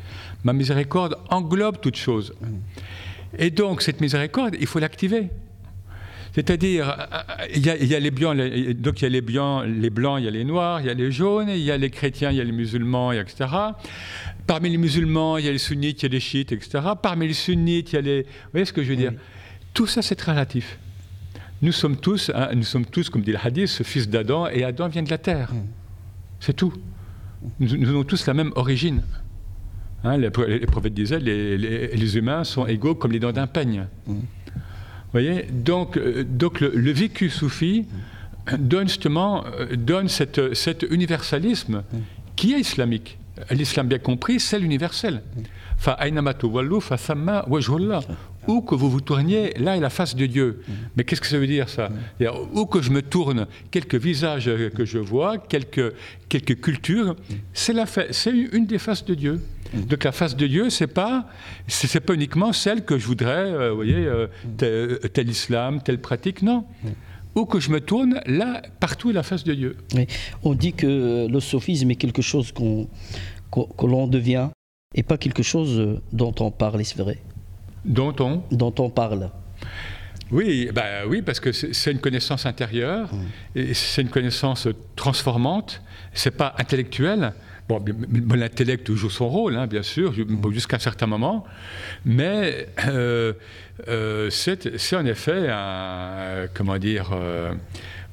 [0.45, 2.33] Ma miséricorde englobe toute chose.
[3.39, 5.29] Et donc, cette miséricorde, il faut l'activer.
[6.33, 7.09] C'est-à-dire,
[7.53, 8.37] il y, a, les blancs,
[8.75, 10.91] donc il y a les blancs, les blancs, il y a les noirs, il y
[10.91, 13.47] a les jaunes, il y a les chrétiens, il y a les musulmans, etc.
[14.47, 16.79] Parmi les musulmans, il y a les sunnites, il y a les chiites, etc.
[17.03, 18.23] Parmi les sunnites, il y a les.
[18.23, 19.13] Vous voyez ce que je veux dire
[19.75, 20.79] Tout ça, c'est très relatif.
[21.63, 24.89] Nous sommes tous, hein, nous sommes tous, comme dit le hadith, fils d'Adam, et Adam
[24.89, 25.53] vient de la terre.
[25.53, 25.67] Mm.
[26.39, 26.73] C'est tout.
[27.59, 29.03] Nous, avons tous la même origine.
[30.03, 33.87] Hein, les, prophètes disaient les, les, humains sont égaux comme les dents d'un peigne.
[34.07, 34.15] Mm.
[35.13, 37.85] voyez Donc, euh, donc le, vécu soufi
[38.59, 41.99] donne justement euh, donne cette, cet universalisme mm.
[42.35, 43.19] qui est islamique.
[43.51, 45.23] L'islam bien compris, c'est l'universel.
[48.47, 50.63] Où que vous vous tourniez, là est la face de Dieu.
[50.97, 51.91] Mais qu'est-ce que ça veut dire ça
[52.53, 55.95] Où que je me tourne, quelques visages que je vois, quelques,
[56.29, 57.17] quelques cultures,
[57.55, 57.75] c'est
[58.53, 59.41] une des faces de Dieu.
[59.75, 61.27] Donc la face de Dieu, c'est pas
[61.69, 66.43] c'est pas uniquement celle que je voudrais, euh, vous voyez, euh, tel, islam, telle pratique,
[66.43, 66.65] non.
[67.37, 69.77] Où que je me tourne, là, partout est la face de Dieu.
[70.43, 72.89] On dit que le sophisme est quelque chose qu'on
[73.53, 74.49] que l'on devient
[74.95, 77.19] et pas quelque chose dont on parle, c'est vrai?
[77.85, 78.43] Dont on?
[78.51, 79.31] Dont on parle.
[80.33, 83.59] Oui, bah oui, parce que c'est une connaissance intérieure, mmh.
[83.59, 85.83] et c'est une connaissance transformante.
[86.13, 87.33] C'est pas intellectuel.
[87.71, 90.53] Bon, l'intellect joue son rôle, hein, bien sûr, mmh.
[90.53, 91.45] jusqu'à un certain moment,
[92.05, 93.33] mais euh,
[93.89, 97.55] euh, c'est en effet un, comment dire, euh,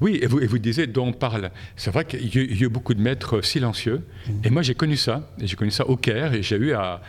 [0.00, 1.50] oui, et vous, et vous disiez dont on parle.
[1.74, 4.06] C'est vrai qu'il y, a beaucoup de maîtres silencieux.
[4.26, 4.32] Mm.
[4.44, 5.28] Et moi, j'ai connu ça.
[5.42, 6.34] J'ai connu ça au Caire.
[6.34, 7.00] Et j'ai eu à,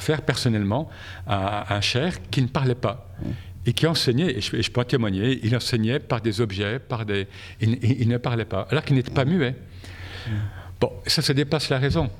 [0.00, 0.90] faire personnellement
[1.26, 3.08] à, un cher qui ne parlait pas.
[3.22, 3.28] Mm.
[3.64, 7.26] Et qui enseignait, et je, peux en témoigner, il enseignait par des objets, par des.
[7.60, 9.54] Il, ne parlait pas, alors qu'il n'était pas muet.
[10.80, 12.10] Bon, ça, ça dépasse la raison.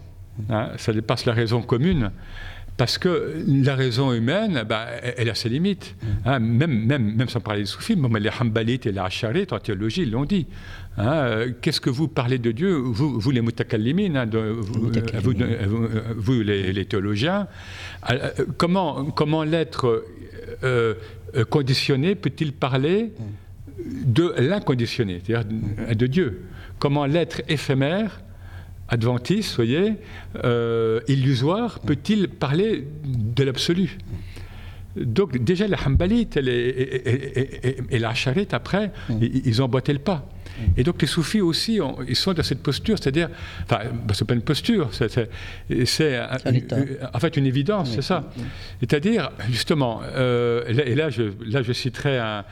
[0.50, 2.10] Hein, ça dépasse la raison commune.
[2.76, 5.96] Parce que la raison humaine, bah, elle a ses limites.
[6.24, 10.02] Hein, même, même, même sans parler des soufis, les Hanbalites et les Asharites en théologie,
[10.02, 10.46] ils l'ont dit.
[10.96, 14.26] Hein, Qu'est-ce que vous parlez de Dieu vous, vous, les mutakallimin, hein,
[16.16, 17.48] vous, les, théologiens,
[18.56, 20.04] comment, comment l'être
[20.62, 20.94] euh,
[21.34, 23.12] euh, conditionné peut-il parler
[24.04, 26.44] de l'inconditionné, c'est-à-dire de Dieu?
[26.78, 28.20] Comment l'être éphémère
[28.88, 29.94] adventiste, voyez,
[30.44, 33.98] euh, illusoire, peut-il parler de l'absolu?
[34.96, 39.18] Donc déjà, les Hanbalites et, la Charit, après, mm.
[39.20, 40.26] ils, ont boité le pas.
[40.76, 43.28] Et donc les soufis aussi, ils sont dans cette posture, c'est-à-dire,
[43.64, 45.28] enfin, bah, c'est pas une posture, c'est
[47.14, 48.30] en fait une évidence, c'est ça.
[48.80, 52.44] C'est-à-dire, justement, euh, et là je, là je citerai un,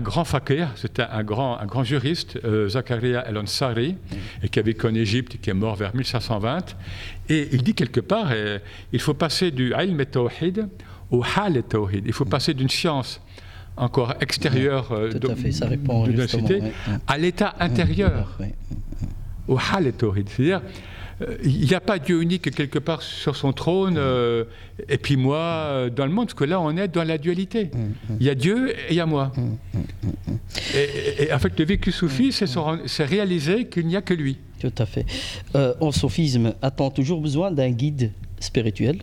[0.00, 3.96] grand fakir, c'était un grand, un grand juriste, euh, Zakaria El-Ansari,
[4.42, 6.76] et qui a vécu en Égypte, qui est mort vers 1520,
[7.28, 8.58] et il dit quelque part, euh,
[8.92, 10.68] il faut passer du ilm et tawhid
[11.10, 13.20] au hal et tawhid, il faut passer d'une science
[13.76, 15.28] encore extérieur euh, de,
[16.16, 16.62] la cité,
[17.06, 18.38] à l'état intérieur,
[19.48, 20.28] au haletorid.
[20.28, 20.62] C'est-à-dire,
[21.22, 24.44] euh, il n'y a pas Dieu unique quelque part sur son trône, euh,
[24.88, 27.70] et puis moi dans le monde, parce que là on est dans la dualité.
[28.20, 29.32] Il y a Dieu et il y a moi.
[30.74, 34.38] Et, en fait, le vécu soufi, c'est réaliser qu'il n'y a que lui.
[34.58, 35.04] Tout à fait.
[35.54, 39.02] en sophisme, a-t-on toujours besoin d'un guide spirituel?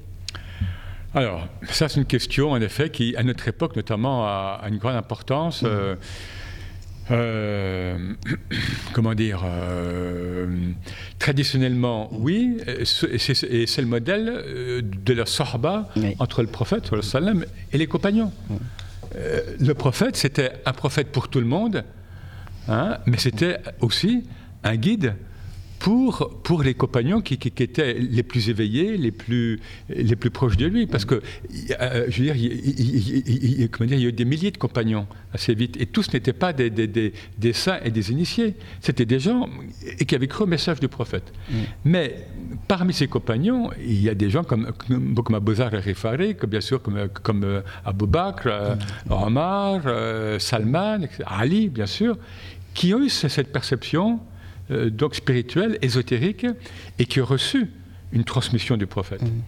[1.14, 4.96] Alors, ça c'est une question en effet qui, à notre époque notamment, a, une grande
[4.96, 5.62] importance.
[5.62, 5.68] Mm.
[5.68, 5.96] Euh,
[7.12, 8.14] euh,
[8.94, 10.48] comment dire euh,
[11.20, 16.90] Traditionnellement, oui, et c'est le modèle de la sorba entre le prophète
[17.74, 18.32] et les compagnons.
[18.50, 18.56] Mm.
[19.60, 21.84] le prophète, c'était un prophète pour tout le monde,
[22.68, 24.24] hein, mais c'était aussi
[24.64, 25.16] un guide
[25.84, 30.56] pour, pour les compagnons qui, qui, étaient les plus éveillés, les plus, les plus proches
[30.56, 30.88] de lui.
[30.88, 31.16] Parce que,
[31.82, 35.06] euh, je veux dire, il, comment dire, il y a eu des milliers de compagnons
[35.34, 35.76] assez vite.
[35.82, 38.56] Et tous n'étaient pas des, des, des, saints et des initiés.
[38.80, 39.50] C'était des gens
[40.08, 41.34] qui avaient cru au message du prophète.
[41.50, 41.56] Mm.
[41.84, 42.28] Mais
[42.70, 46.82] parmi ces compagnons, il y a des gens comme, comme Abu Zar Rifari, bien sûr
[46.82, 49.12] comme, comme euh, Abu Bakr, euh, mm.
[49.12, 49.82] Omar,
[50.40, 52.18] Salman, Ali, bien sûr,
[52.74, 54.22] qui ont eu cette perception
[54.72, 56.46] euh, donc spirituel, ésotérique,
[57.00, 57.70] et qui a reçu
[58.14, 59.24] une transmission du prophète.
[59.24, 59.42] Mm.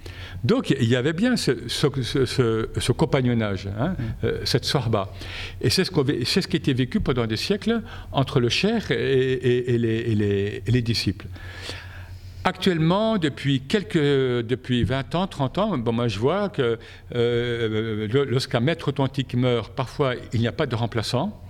[0.44, 4.04] Donc il y avait bien ce, compagnonnage, hein, mm.
[4.26, 5.14] euh, cette sorba.
[5.62, 5.92] Et c'est ce,
[6.26, 11.28] ce, qui était vécu pendant des siècles entre le cher et, les, les, disciples.
[12.44, 16.78] Actuellement, depuis, quelques, depuis 20 ans, 30 ans, bon, moi je vois que
[17.16, 21.42] euh, lorsqu'un maître authentique meurt, parfois il n'y a pas de remplaçant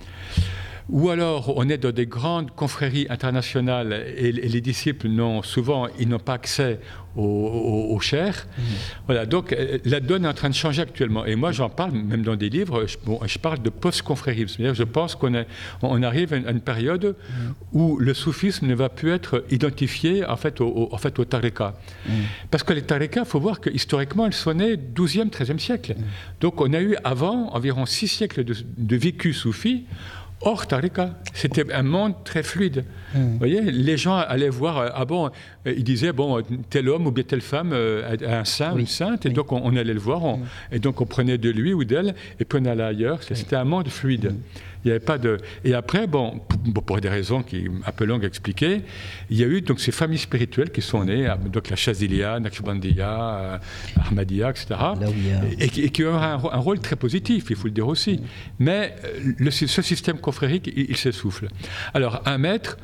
[0.89, 6.07] ou alors on est dans des grandes confréries internationales et, les disciples n'ont souvent ils
[6.07, 6.79] n'ont pas accès
[7.17, 8.45] aux, chairs.
[8.57, 8.63] Mhm.
[9.05, 11.25] Voilà, donc euh, la donne est en train de changer actuellement.
[11.25, 12.85] Et moi j'en parle même dans des livres.
[12.87, 14.73] Je, je parle de post-confrérisme.
[14.73, 15.45] Je pense qu'on
[15.81, 17.53] on arrive à une, période mhm.
[17.73, 21.75] où le soufisme ne va plus être identifié en fait au, en fait, au tariqa.
[22.05, 22.13] Mhm.
[22.51, 25.95] Parce que les tariqas, il faut voir que historiquement, elles sont nées 12e, 13e siècle.
[26.41, 29.85] Donc on a eu avant environ six siècles de, de vécu soufi
[30.45, 31.09] hors Tariqa.
[31.33, 32.85] C'était un monde très fluide.
[33.13, 33.33] Hmm.
[33.33, 35.31] Vous voyez, les gens allaient voir, euh, ah bon,
[35.67, 39.25] euh, ils disaient, bon, tel homme ou bien telle femme euh, un saint, une sainte,
[39.25, 40.45] et donc on, allait le voir, hmm.
[40.71, 43.19] et donc on prenait de lui ou d'elle, et puis on allait ailleurs.
[43.23, 44.31] C'était un monde fluide.
[44.31, 44.37] Hmm.
[44.85, 45.37] Il n'y avait pas de.
[45.63, 46.39] Et après, bon,
[46.85, 48.83] pour, des raisons qui un peu longues à expliquer,
[49.31, 53.59] il y a eu donc ces familles spirituelles qui sont nées, donc la Chazilia, Naqshbandiya,
[54.07, 54.75] Ahmadiyya, etc.
[55.59, 58.21] Et, qui ont un, un, rôle très positif, il faut le dire aussi.
[58.59, 58.95] Mais
[59.39, 61.47] le, ce système confrérique, il, s'essouffle.
[61.95, 62.77] Alors, un maître.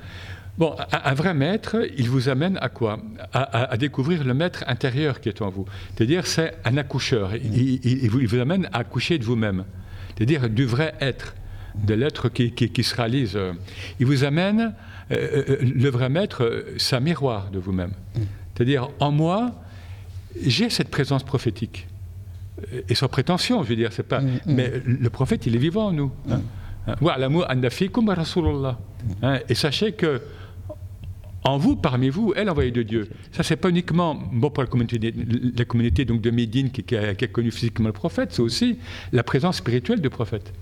[0.58, 3.00] Bon, un, vrai maître, il vous amène à quoi?
[3.32, 5.66] À, découvrir le maître intérieur qui est en vous.
[5.96, 7.36] C'est-à-dire, c'est un accoucheur.
[7.36, 9.66] Il, il, vous, amène à accoucher de vous-même.
[10.16, 11.36] C'est-à-dire du vrai être
[11.76, 13.38] de l'être qui, se réalise.
[14.00, 14.74] Il vous amène,
[15.12, 17.92] euh, euh, le vrai maître, c'est un miroir de vous-même.
[18.54, 19.52] C'est-à-dire, en moi,
[20.42, 21.88] j'ai cette présence prophétique.
[22.90, 24.22] Et sans prétention, je veux dire, c'est pas.
[24.22, 24.40] Mm, mm.
[24.46, 26.12] Mais le prophète, il est vivant en nous.
[26.30, 26.38] Hein.
[26.38, 26.92] Mm.
[29.24, 29.40] Hein.
[29.50, 30.22] Et sachez que
[31.44, 33.10] en vous, parmi vous, est l'envoyé de Dieu.
[33.32, 35.14] Ça, c'est pas uniquement bon pour la communauté,
[35.58, 38.78] la communauté donc de Médine qui, qui, a, connu physiquement le prophète, c'est aussi
[39.12, 40.54] la présence spirituelle du prophète.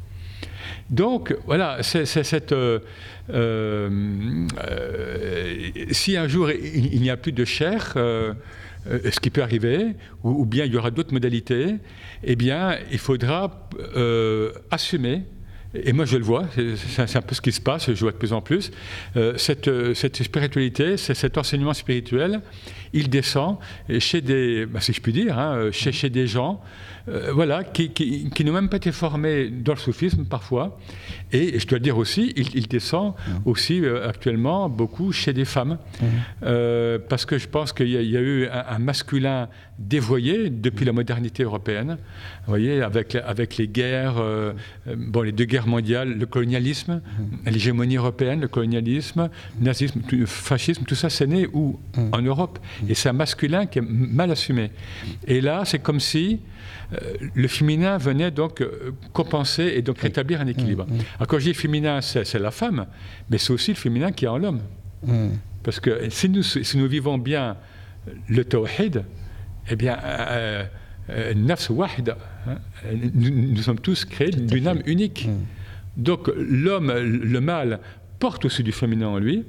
[0.90, 1.80] Donc, voilà.
[2.00, 2.80] Euh,
[3.32, 3.90] euh,
[5.92, 8.34] si un jour il, n'y a plus de chair, euh,
[8.88, 11.76] ce qui peut arriver, ou, bien il y aura d'autres modalités,
[12.24, 13.70] eh bien, il faudra
[14.72, 15.24] assumer
[15.76, 18.18] et moi, je le vois, c'est un peu ce qui se passe, je vois de
[18.18, 18.72] plus en plus.
[19.38, 22.42] cette, spiritualité, cet enseignement spirituel,
[22.94, 23.58] il descend
[24.00, 26.62] chez des, bah, si je puis dire, hein, chez, chez, des gens
[27.10, 30.78] euh, voilà, qui, qui, n'ont même pas été formés dans le soufisme parfois.
[31.32, 33.32] Et je dois dire aussi, il, descend mmh.
[33.46, 35.78] aussi euh, actuellement beaucoup chez des femmes.
[36.02, 36.06] Mmh.
[36.44, 39.48] Euh, parce que je pense qu'il y, a eu un, masculin
[39.78, 41.98] dévoyé depuis la modernité européenne.
[42.46, 44.22] Vous voyez, avec, avec les guerres,
[44.96, 47.50] bon, les deux guerres mondiales, le colonialisme, mmh.
[47.50, 51.80] l'hégémonie européenne, le colonialisme, le nazisme, le fascisme, tout ça, c'est né où?
[52.12, 52.60] En Europe.
[52.88, 54.72] Et c'est un masculin qui est mal assumé.
[55.28, 56.40] Et là, c'est comme si
[56.94, 56.98] euh,
[57.36, 60.88] le féminin venait donc euh, compenser et donc rétablir un équilibre.
[61.18, 62.88] Alors quand je dis féminin, c'est la femme,
[63.30, 64.62] mais c'est aussi le féminin qui est en l'homme.
[65.06, 65.30] Mm.
[65.64, 67.58] Parce que si nous, si nous vivons bien
[68.28, 69.04] le tawhid,
[69.70, 70.64] eh bien, euh,
[71.36, 72.56] nafs hein,
[73.14, 75.30] nous, sommes tous créés d'une âme unique.
[75.98, 77.80] Donc l'homme, le mâle,
[78.20, 79.46] porte aussi du féminin en lui,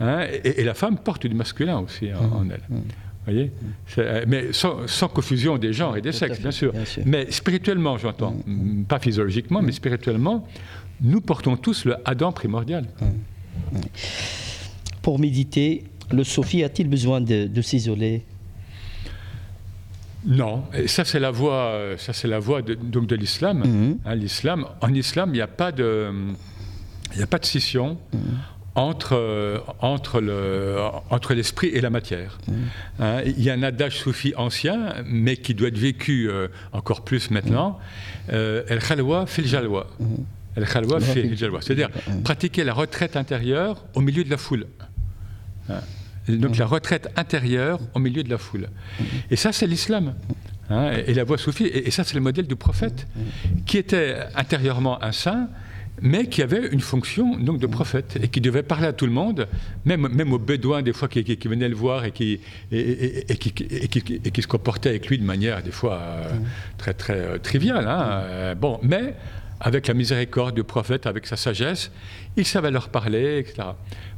[0.00, 2.62] hein, et, la femme porte du masculin aussi en elle
[3.26, 3.50] voyez
[3.98, 6.72] euh, Mais sans, confusion des genres et des sexes, bien sûr.
[7.04, 8.36] Mais spirituellement, j'entends.
[8.46, 8.84] Mm, mm.
[8.84, 10.46] Pas physiologiquement, mais spirituellement,
[11.00, 12.86] nous portons tous le Adam primordial.
[15.02, 18.22] Pour méditer, le Sophie a-t-il besoin de, s'isoler?
[20.24, 23.98] Non, et ça c'est la voie, ça c'est la voie de, donc de l'islam.
[24.04, 26.10] Hein, l'islam, en islam, il n'y a pas de,
[27.14, 27.98] il a pas de scission
[28.76, 30.76] entre, entre, le,
[31.10, 32.38] entre l'esprit et la matière.
[32.46, 32.52] Mmh.
[33.00, 37.02] Hein, il y a un adage soufi ancien, mais qui doit être vécu euh, encore
[37.02, 37.70] plus maintenant.
[37.70, 38.30] Mmh.
[38.34, 39.86] Euh, El khalwa fil jalwa.
[39.98, 40.04] Mmh.
[40.56, 41.60] El khalwa fil jalwa.
[41.62, 41.88] C'est-à-dire
[42.22, 44.66] pratiquer la retraite intérieure au milieu de la foule.
[45.70, 45.80] Hein,
[46.28, 48.68] donc la retraite intérieure au milieu de la foule.
[49.30, 50.14] Et ça, c'est l'islam.
[50.68, 53.06] Hein, et, la voie soufie, et, et ça, c'est le modèle du prophète,
[53.64, 55.48] qui était intérieurement un saint,
[56.02, 59.12] mais qui avait une fonction donc de prophète et qui devait parler à tout le
[59.12, 59.48] monde,
[59.84, 64.42] même, même aux bédouins des fois qui, venaient le voir et qui, et, qui, qui,
[64.42, 66.32] se comportaient avec lui de manière des fois euh,
[66.76, 67.86] très très euh, triviale.
[67.88, 69.14] Hein, euh, bon, mais
[69.60, 71.90] avec la miséricorde du prophète, avec sa sagesse,
[72.36, 73.68] il savait leur parler, etc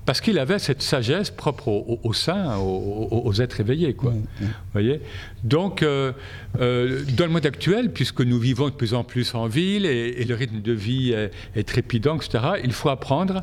[0.08, 3.92] parce qu'il avait cette sagesse propre aux, saints, aux, êtres éveillés.
[3.92, 4.12] Quoi.
[4.12, 4.48] Mm, mm.
[4.72, 5.00] Voyez?
[5.44, 6.12] Donc, euh,
[6.58, 10.24] euh, dans le monde actuel, puisque nous vivons de plus en plus en ville et,
[10.24, 13.42] le rythme de vie est, trépidant, etc., il faut apprendre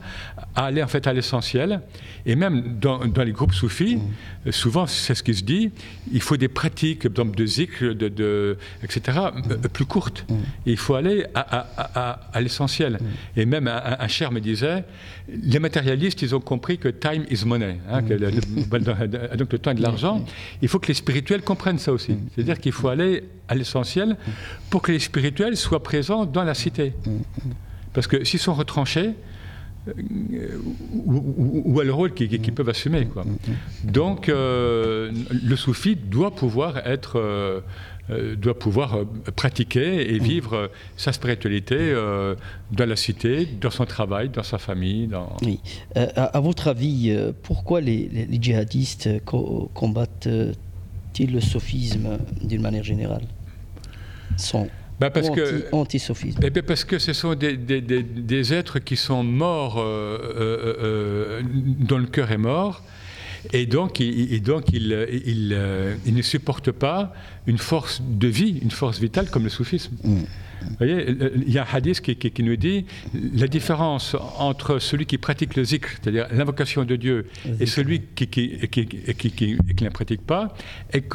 [0.56, 1.82] à aller en fait à l'essentiel.
[2.26, 4.52] Et même dans, les groupes soufis, mm.
[4.52, 5.70] souvent c'est ce qui se dit,
[6.12, 9.20] il faut des pratiques donc de zikr, de, etc.,
[9.72, 10.26] plus courtes.
[10.66, 12.98] il faut aller à, l'essentiel.
[13.38, 14.84] Et même un, un, cher me disait,
[15.28, 18.32] les matérialistes, ils ont compris que time is money, hein, que le,
[19.38, 20.24] donc le temps est de l'argent.
[20.62, 22.18] Il faut que les spirituels comprennent ça aussi.
[22.34, 24.18] C'est-à-dire qu'il faut aller à l'essentiel
[24.70, 26.94] pour que les spirituels soient présents dans la cité.
[27.94, 29.12] Parce que s'ils sont retranchés,
[29.88, 30.60] euh,
[30.94, 33.06] ou, à le rôle qu'ils peuvent assumer.
[33.06, 33.24] Quoi.
[33.84, 37.62] Donc, euh, le soufi doit pouvoir être, euh,
[38.38, 39.00] doit pouvoir
[39.36, 41.94] pratiquer et vivre sa spiritualité
[42.72, 45.08] dans la cité, dans son travail, dans sa famille.
[45.08, 45.36] Dans...
[45.42, 45.60] Oui.
[45.96, 53.24] À, votre avis, pourquoi les, les djihadistes combattent-ils le sophisme d'une manière générale?
[54.38, 55.66] Sont bah parce que,
[56.42, 60.76] eh bien parce que ce sont des, des, des, êtres qui sont morts, euh, euh,
[60.80, 62.82] euh, dont le cœur est mort,
[63.54, 65.58] et donc, et donc ils, ils,
[66.06, 67.14] ils, ne supportent pas
[67.48, 69.96] une force de vie, une force vitale comme le soufisme.
[70.04, 70.24] Mm.
[70.62, 75.18] Vous voyez, il y a un hadith qui, nous dit la différence entre celui qui
[75.18, 77.28] pratique le zikr, c'est-à-dire l'invocation de Dieu,
[77.60, 80.54] et celui qui, qui, ne la pratique pas,
[80.92, 81.06] est,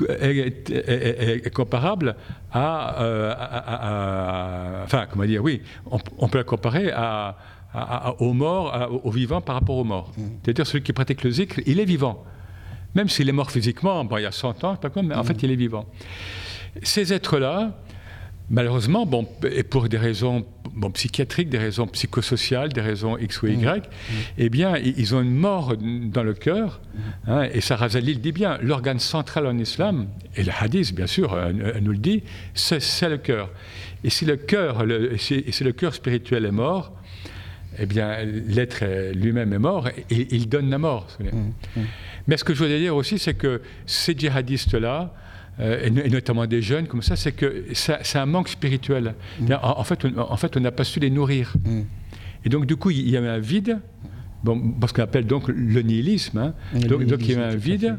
[0.70, 2.16] est, comparable
[2.54, 5.62] euh, à, Enfin, comment dire, oui,
[6.18, 7.36] on, peut la comparer à,
[8.18, 10.12] aux morts, aux vivants par rapport aux morts.
[10.16, 10.22] Mm.
[10.42, 12.24] C'est-à-dire celui qui pratique le zikr, il est vivant.
[12.94, 15.26] Même s'il est mort physiquement, bon, il y a 100 ans, pas mais en mm.
[15.26, 15.86] fait, il est vivant.
[16.82, 17.76] Ces êtres-là,
[18.52, 23.46] Malheureusement, bon, et pour des raisons bon, psychiatriques, des raisons psychosociales, des raisons X ou
[23.46, 23.90] Y, mmh.
[24.38, 26.80] eh bien, ils ont une mort dans le cœur.
[26.82, 27.30] Mmh.
[27.30, 31.38] Hein, et Sarah Zalil dit bien, l'organe central en islam, et le hadith, bien sûr,
[31.80, 33.50] nous le dit, c'est le cœur.
[34.02, 36.92] Et si le cœur, le, si, le cœur spirituel est mort,
[37.78, 41.06] eh bien, l'être lui-même est mort et il donne la mort.
[41.20, 41.80] Mmh.
[42.26, 45.14] Mais ce que je voulais dire aussi, c'est que ces djihadistes-là,
[45.60, 49.14] euh, et, notamment des jeunes comme ça, c'est que c'est un manque spirituel.
[49.40, 49.54] Mm.
[49.62, 51.54] En, fait, on, en fait, on n'a pas su les nourrir.
[51.64, 51.82] Mm.
[52.44, 53.78] Et donc, du coup, il y avait un vide
[54.42, 56.38] bon, ce qu'on appelle donc le nihilisme.
[56.38, 56.54] Hein.
[56.74, 57.96] Donc, donc, il y a un vide,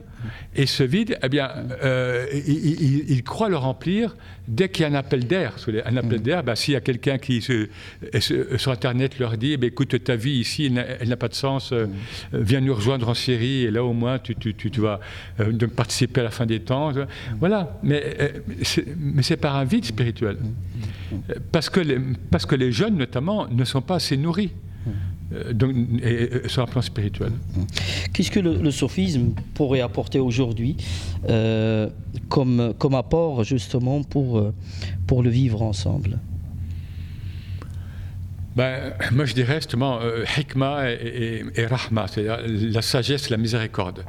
[0.55, 1.49] et ce vide, eh bien,
[1.83, 4.15] euh, il, croit le remplir
[4.47, 5.55] dès qu'il y a un appel d'air.
[5.85, 6.23] Un appel mm.
[6.23, 10.39] d'air, bah, s'il y a quelqu'un qui sur Internet leur dit, eh écoute, ta vie
[10.39, 12.37] ici, elle n'a pas de sens, euh, mm.
[12.39, 14.99] viens nous rejoindre en Syrie, et là au moins tu, tu, tu, vas
[15.39, 16.91] euh, donc participer à la fin des temps.
[16.91, 17.07] Mm.
[17.39, 18.33] Voilà, mais,
[18.97, 20.37] mais c'est par un vide spirituel.
[21.51, 21.99] Parce que, les,
[22.29, 24.51] parce que les jeunes, notamment, ne sont pas assez nourris.
[25.33, 27.31] Euh, donc, et, sur un plan spirituel.
[28.13, 30.77] Qu'est-ce que le, sophisme pourrait apporter aujourd'hui
[31.29, 31.89] euh,
[32.29, 34.53] comme, comme apport justement pour, euh,
[35.07, 36.19] pour le vivre ensemble?
[38.55, 39.99] Ben, moi, je dirais justement
[40.37, 44.03] hikmah et, rahma, c'est-à-dire la sagesse, la miséricorde.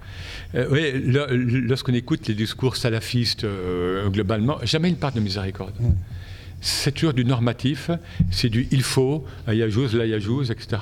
[0.69, 3.47] oui, lorsqu'on écoute les discours salafistes
[4.09, 5.75] globalement, jamais ils parlent de miséricorde.
[5.79, 5.93] Mm
[6.63, 7.91] c'est toujours du normatif,
[8.31, 10.81] c'est du il faut, yajouz, la yajouz, etc.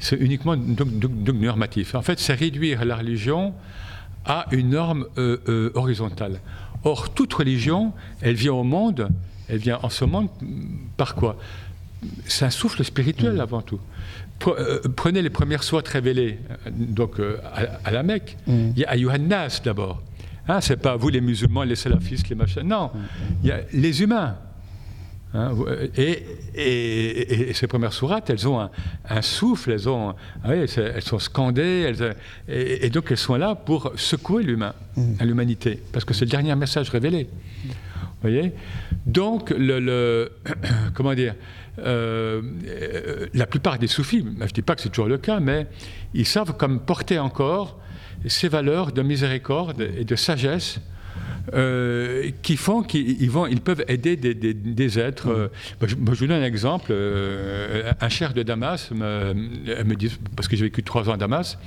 [0.00, 0.88] C'est uniquement donc,
[1.32, 1.94] normatif.
[1.94, 3.54] En fait, c'est réduire la religion
[4.24, 6.40] à une norme euh, euh, horizontale.
[6.82, 9.08] Or, toute religion, elle vient au monde,
[9.48, 10.28] elle vient en ce monde
[10.96, 11.38] par quoi?
[12.24, 13.78] C'est un souffle spirituel avant tout.
[14.48, 17.20] Euh, prenez les premières sourates révélées donc,
[17.84, 18.36] à, la Mecque.
[18.48, 18.70] Mm.
[18.74, 20.02] Il y a Yohannas d'abord.
[20.48, 22.66] Hein, c'est pas vous les musulmans, les salafistes, les machins.
[22.66, 22.90] Non,
[23.44, 24.36] il y a les humains.
[25.34, 25.52] Hein,
[25.96, 28.68] et, et, ces premières sourates, elles ont
[29.08, 30.14] un, souffle, elles, ont,
[30.44, 32.14] ah elles sont scandées, elles,
[32.48, 35.24] et, donc elles sont là pour secouer l'humain, mm.
[35.24, 37.28] l'humanité, parce que c'est le dernier message révélé.
[37.64, 38.52] Vous voyez?
[39.06, 40.32] Donc, le,
[40.94, 41.34] comment dire
[41.78, 42.42] euh,
[43.32, 45.66] la plupart des soufis, je ne dis pas que c'est toujours le cas, mais
[46.12, 47.78] ils savent comme porter encore
[48.26, 50.78] ces valeurs de miséricorde et de sagesse
[51.54, 55.28] euh, qui font qu'ils vont, ils peuvent aider des, des, êtres.
[55.28, 55.48] Euh,
[55.84, 56.90] je, vous donne un exemple.
[56.90, 61.16] Euh, un cher de Damas me, me dit, parce que j'ai vécu trois ans à
[61.16, 61.58] Damas,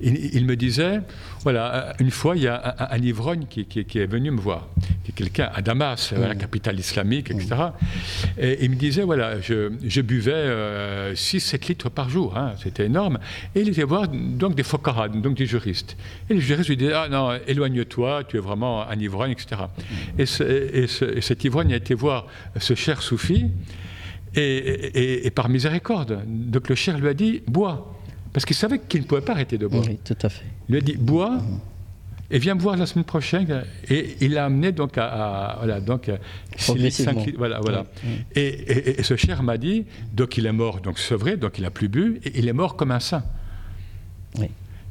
[0.00, 1.00] il, me disait,
[1.42, 4.68] voilà, une fois il y a un, ivrogne qui, qui, est venu me voir,
[5.04, 7.48] qui est quelqu'un à Damas, la capitale islamique, etc.
[8.38, 13.18] Et il me disait, voilà, je, je buvais 6-7 litres par jour, hein, c'était énorme,
[13.54, 15.96] et il était voir donc des focarades, donc des juristes.
[16.28, 19.62] Et les juristes lui disaient, ah non, éloigne-toi, tu es vraiment un ivrogne etc.
[20.18, 20.26] Et,
[21.20, 22.26] cet ivrogne a été voir
[22.58, 23.46] ce cher soufi,
[24.34, 26.20] et, par miséricorde.
[26.26, 27.88] Donc le cher lui a dit Bois.
[28.32, 29.84] Parce qu'il savait qu'il ne pouvait pas arrêter de boire.
[29.86, 30.44] Oui, tout à fait.
[30.68, 31.40] Il lui a dit Bois.
[32.30, 33.64] Et viens me voir la semaine prochaine.
[33.90, 36.10] Et il l'a amené donc à, voilà donc
[37.36, 37.84] voilà voilà.
[38.34, 41.88] Et, ce cher m'a dit donc il est mort donc sevré donc il a plus
[41.88, 43.22] bu et il est mort comme un saint.
[44.38, 44.46] Oui.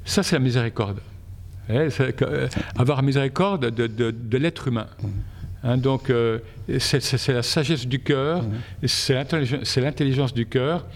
[0.06, 1.00] Ça c'est la miséricorde.
[1.72, 2.48] Euh,
[2.78, 4.88] avoir miséricorde de, l'être humain.
[5.64, 6.40] Hein, donc, euh,
[6.80, 8.88] c'est la sagesse du cœur, mmh.
[8.88, 10.88] c'est l'intelligence du cœur,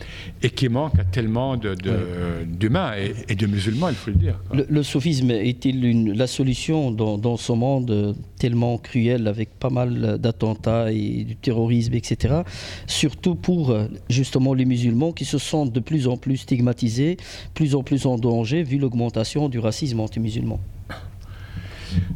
[0.41, 2.93] et qui manque à tellement d'humains
[3.27, 4.39] et, de musulmans, il faut le dire.
[4.51, 10.91] Le, sophisme est-il la solution dans, dans, ce monde tellement cruel, avec pas mal d'attentats
[10.91, 12.41] et du terrorisme, etc.,
[12.87, 13.75] surtout pour
[14.09, 17.17] justement les musulmans qui se sentent de plus en plus stigmatisés,
[17.53, 20.59] plus en plus en danger, vu l'augmentation du racisme anti-musulman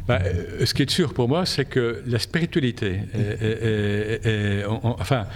[0.06, 3.00] bah, euh, ce qui est sûr pour moi, c'est que la spiritualité,
[4.82, 5.26] enfin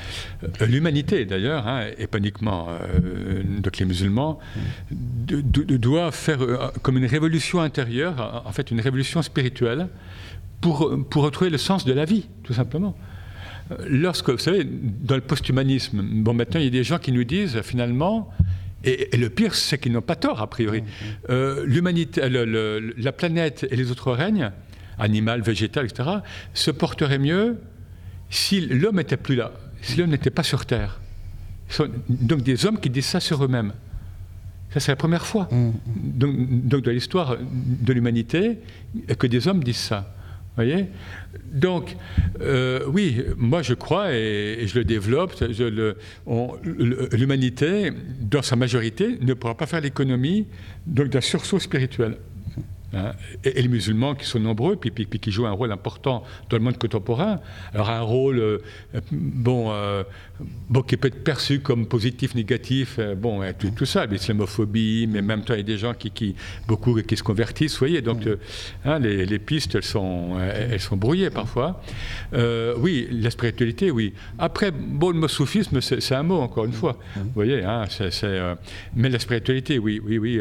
[0.61, 3.43] l'humanité d'ailleurs, hein, et pas uniquement euh,
[3.79, 4.39] les musulmans,
[4.91, 9.89] doit faire euh, comme une révolution intérieure, en fait une révolution spirituelle,
[10.61, 12.97] pour, pour retrouver le sens de la vie, tout simplement.
[13.87, 17.25] Lorsque, vous savez, dans le post-humanisme, bon, maintenant, il y a des gens qui nous
[17.25, 18.31] disent, finalement,
[18.85, 20.83] et, le pire, c'est qu'ils n'ont pas tort, a priori.
[20.83, 21.31] Mmh, mmh.
[21.31, 24.51] Euh, l'humanité, la planète et les autres règnes,
[24.99, 26.09] animal, végétal, etc.,
[26.53, 27.59] se porteraient mieux
[28.31, 31.01] si l'homme n'était plus là, si l'homme n'était pas sur Terre.
[32.09, 33.73] donc des hommes qui disent ça sur eux-mêmes.
[34.71, 35.49] Ça, c'est la première fois.
[35.51, 36.37] Mmh, donc,
[36.69, 38.59] donc, dans l'histoire de l'humanité,
[39.19, 40.14] que des hommes disent ça
[40.57, 40.87] voyez?
[41.53, 41.97] Donc,
[42.41, 45.35] euh, oui, moi je crois, et, je le développe,
[47.13, 50.47] l'humanité, dans sa majorité, ne pourra pas faire l'économie
[50.87, 52.17] d'un sursaut spirituel.
[52.95, 56.57] Hein, et, les musulmans qui sont nombreux, puis, puis, qui jouent un rôle important dans
[56.57, 57.41] le monde contemporain,
[57.73, 58.59] alors un rôle euh,
[59.11, 60.05] bon, euh,
[60.69, 65.23] bon, qui peut être perçu comme positif, négatif, euh, bon, tout, tout, ça, l'islamophobie, mais
[65.23, 66.37] même temps, il y a des gens qui, qui,
[66.69, 68.29] beaucoup qui se convertissent, vous voyez, donc
[68.85, 71.83] hein, les, pistes, elles sont, elles sont brouillées parfois.
[72.79, 74.13] oui, la spiritualité, oui.
[74.39, 77.85] Après, bon, le mot soufisme, c'est un mot, encore une fois, vous voyez, hein,
[78.95, 80.41] mais la spiritualité, oui, oui, oui,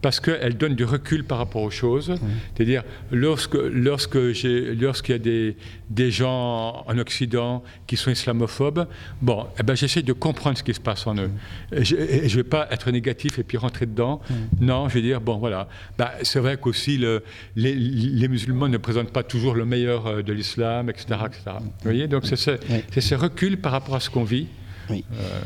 [0.00, 5.18] parce qu'elle donne du recul par rapport aux choses c'est-à-dire, lorsque, lorsque lorsqu'il y a
[5.18, 5.56] des,
[5.88, 8.86] des gens en Occident qui sont islamophobes,
[9.20, 11.30] bon, eh ben, j'essaie de comprendre ce qui se passe en eux.
[11.72, 14.20] je ne vais pas être négatif et puis rentrer dedans.
[14.60, 15.68] Non, je vais dire, bon, voilà.
[15.98, 17.22] Bah, c'est vrai qu'aussi, le,
[17.56, 21.42] les, les, musulmans ne présentent pas toujours le meilleur euh, de l'islam, etc., etc.
[21.60, 22.52] Vous voyez Donc, c'est ce,
[22.98, 24.46] ce, recul par rapport à ce qu'on vit.
[24.88, 25.04] Oui.
[25.12, 25.40] Euh,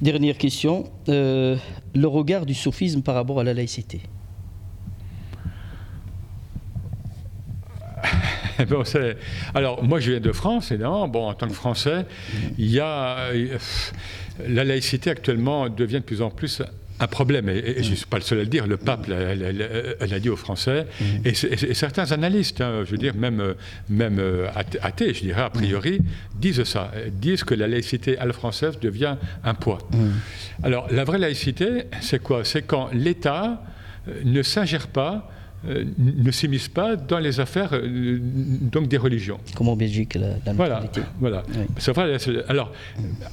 [0.00, 0.90] Dernière question.
[1.08, 1.56] Euh,
[1.94, 4.00] le regard du soufisme par rapport à la laïcité
[8.68, 8.82] bon,
[9.54, 11.08] alors, moi, je viens de France, évidemment.
[11.08, 12.04] Bon, en tant que Français,
[12.58, 13.30] il y a.
[14.46, 16.62] La laïcité actuellement devient de plus en plus
[16.98, 20.18] un problème, et, je ne suis pas le seul à le dire, le pape l'a
[20.18, 20.86] dit aux Français,
[21.24, 23.54] et, certains analystes, hein, je veux dire, même,
[23.88, 24.48] même euh,
[24.82, 26.00] athées, je dirais, a priori,
[26.34, 29.78] disent ça, disent que la laïcité à la française devient un poids.
[30.62, 32.44] Alors, la vraie laïcité, c'est quoi?
[32.44, 33.62] C'est quand l'État
[34.08, 35.42] euh, ne s'ingère pas euh,
[35.98, 39.38] ne s'immiscent pas dans les affaires euh, donc des religions.
[39.54, 40.82] Comme en Belgique, la, la Voilà,
[41.20, 41.42] voilà.
[42.48, 42.72] alors,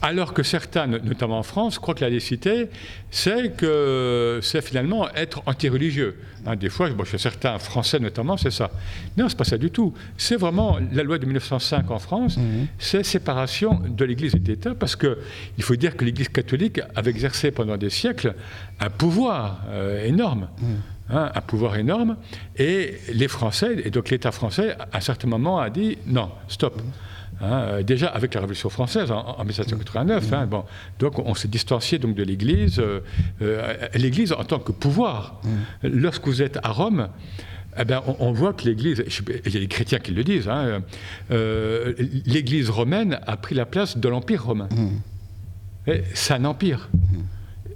[0.02, 2.68] alors que certains, notamment en France, croient que la laïcité,
[3.12, 6.16] c'est que c'est finalement être anti-religieux.
[6.46, 8.70] Hein, des fois, bon, chez certains Français notamment, c'est ça.
[9.18, 9.94] Non, c'est pas ça du tout.
[10.18, 12.68] C'est vraiment la loi de 1905 en France, mhm.
[12.78, 15.20] c'est séparation de l'Église et de l'État, parce que
[15.58, 18.36] il faut dire que l'Église catholique avait exercé pendant des siècles
[18.80, 20.50] un pouvoir euh, énorme.
[20.62, 20.68] Mhm.
[21.10, 22.16] Hein, un pouvoir énorme,
[22.56, 26.82] et les Français, et donc l'État français, à un certain moment a dit non, stop.
[27.42, 30.64] Hein, euh, déjà avec la Révolution française en, 1789, hein, bon,
[31.00, 33.02] donc on s'est distancié donc de l'Église, euh,
[33.42, 35.42] euh, l'Église en tant que pouvoir.
[35.84, 37.10] Lorsque vous êtes à Rome,
[37.78, 39.04] eh ben, on, voit que l'Église,
[39.46, 40.50] il y a des chrétiens qui le disent,
[41.30, 44.70] l'Église romaine a pris la place de l'Empire romain.
[46.14, 46.90] C'est un empire.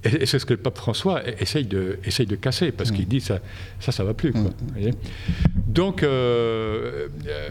[0.03, 3.09] Et, c'est ce que le pape François essaye de, essaye de casser, parce qu'il mm.
[3.09, 3.39] dit ça,
[3.79, 4.31] ça, ça va plus.
[4.31, 4.91] Quoi, mm.
[5.67, 7.49] Donc, euh, euh,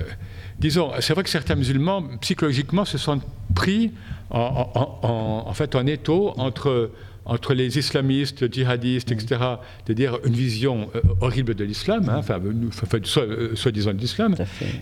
[0.59, 3.20] disons, c'est vrai que certains musulmans, psychologiquement, se sont
[3.55, 3.92] pris
[4.30, 6.90] en, en, fait en étau entre
[7.28, 9.40] entre les islamistes, djihadistes, etc.,
[9.84, 12.40] c'est-à-dire une vision euh, horrible de l'islam, hein, enfin,
[13.03, 14.36] soi-disant de l'islam,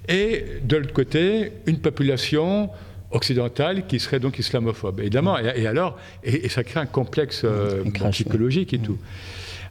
[0.08, 2.68] et de l'autre côté, une population
[3.14, 5.00] occidentale qui serait donc islamophobe.
[5.00, 8.98] Évidemment, et, alors, et, ça crée un complexe euh, psychologique et tout.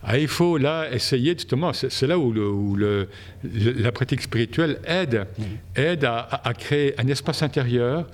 [0.06, 3.08] Ah, il faut là essayer justement, c'est là où, le,
[3.44, 5.28] la pratique spirituelle aide,
[5.76, 8.08] aide à, créer un espace intérieur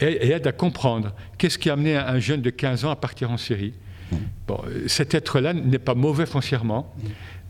[0.00, 3.30] et, aide à comprendre qu'est-ce qui a amené un jeune de 15 ans à partir
[3.30, 3.74] en Syrie.
[4.48, 6.94] Bon, cet être-là n'est pas mauvais foncièrement,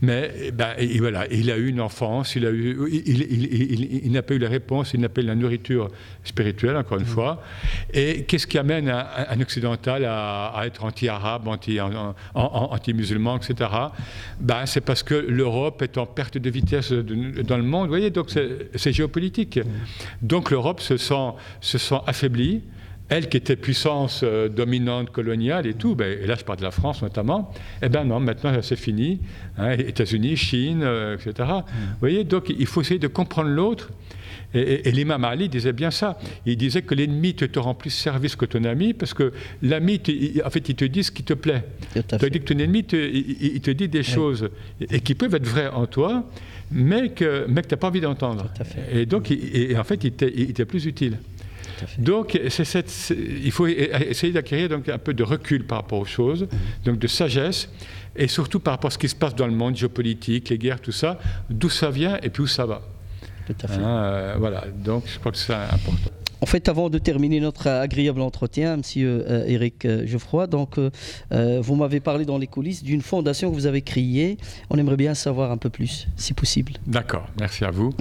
[0.02, 4.34] Mais eh ben, voilà, il a eu une enfance, il, a eu, il, n'a pas
[4.34, 5.88] eu la réponse, il n'a pas eu la nourriture
[6.22, 7.08] spirituelle, encore une mm.
[7.08, 7.42] fois.
[7.94, 11.48] Et qu'est-ce qui amène un, occidental à, être anti-arabe,
[12.34, 13.70] anti-musulman, etc.
[14.38, 17.84] Ben, c'est parce que l'Europe est en perte de vitesse dans le monde.
[17.84, 19.58] Vous voyez, donc c'est géopolitique.
[19.58, 19.62] Mm.
[20.20, 22.62] Donc l'Europe se sent, se sent affaiblie
[23.08, 26.64] elle qui était puissance euh, dominante coloniale et tout, ben, et là je parle de
[26.64, 27.52] la France notamment,
[27.82, 29.20] eh bien non, maintenant c'est fini,
[29.58, 31.32] hein, États-Unis, Chine, euh, etc.
[31.38, 31.62] Mm.
[31.62, 33.90] Vous voyez, donc il faut essayer de comprendre l'autre.
[34.54, 36.18] Et, l'imam Ali disait bien ça.
[36.46, 40.00] Il disait que l'ennemi te, te rend plus service que ton ami, parce que l'ami,
[40.42, 41.64] en fait, il te dit ce qui te plaît.
[41.92, 44.48] Tu dit que ton ennemi, te, il, te dit des choses
[44.80, 46.24] et, qui peuvent être vraies en toi,
[46.70, 48.50] mais que, mais que tu n'as pas envie d'entendre.
[48.92, 49.30] Et donc,
[49.76, 51.18] en fait, il était plus utile.
[51.98, 56.42] Donc, cette, il faut essayer d'acquérir donc un peu de recul par rapport aux choses,
[56.42, 56.48] mhm.
[56.84, 57.68] donc de sagesse,
[58.14, 60.80] et surtout par rapport à ce qui se passe dans le monde géopolitique, les guerres,
[60.80, 61.18] tout ça,
[61.50, 62.82] d'où ça vient et puis où ça va.
[63.46, 63.80] Tout à fait.
[63.80, 66.10] Hein, euh, voilà, donc je crois que c'est important.
[66.40, 70.90] En fait, avant de terminer notre agréable entretien, Monsieur Eric euh, Geoffroy, donc euh,
[71.62, 74.36] vous m'avez parlé dans les coulisses d'une fondation que vous avez créée.
[74.70, 76.72] On aimerait bien savoir un peu plus, si possible.
[76.86, 77.94] D'accord, merci à vous.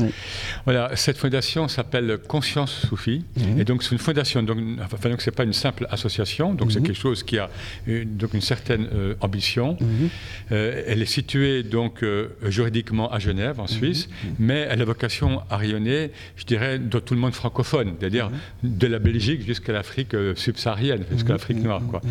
[0.66, 3.60] Voilà, cette fondation s'appelle Conscience Soufi, mhm.
[3.60, 4.44] et donc c'est une fondation.
[4.44, 6.88] Donc, enfin, donc c'est pas une simple association, donc c'est mhm.
[6.88, 7.50] quelque chose qui a
[7.88, 8.88] une, donc une certaine
[9.22, 9.78] ambition.
[9.80, 10.10] Mhm.
[10.52, 12.04] elle est située donc
[12.44, 14.10] juridiquement à Genève, en Suisse,
[14.40, 18.25] mais elle a vocation à rayonner, je dirais, dans tout le monde francophone, c'est-à-dire
[18.64, 21.82] de la Belgique jusqu'à l'Afrique euh, subsaharienne, jusqu'à l'Afrique noire.
[21.90, 22.02] Quoi.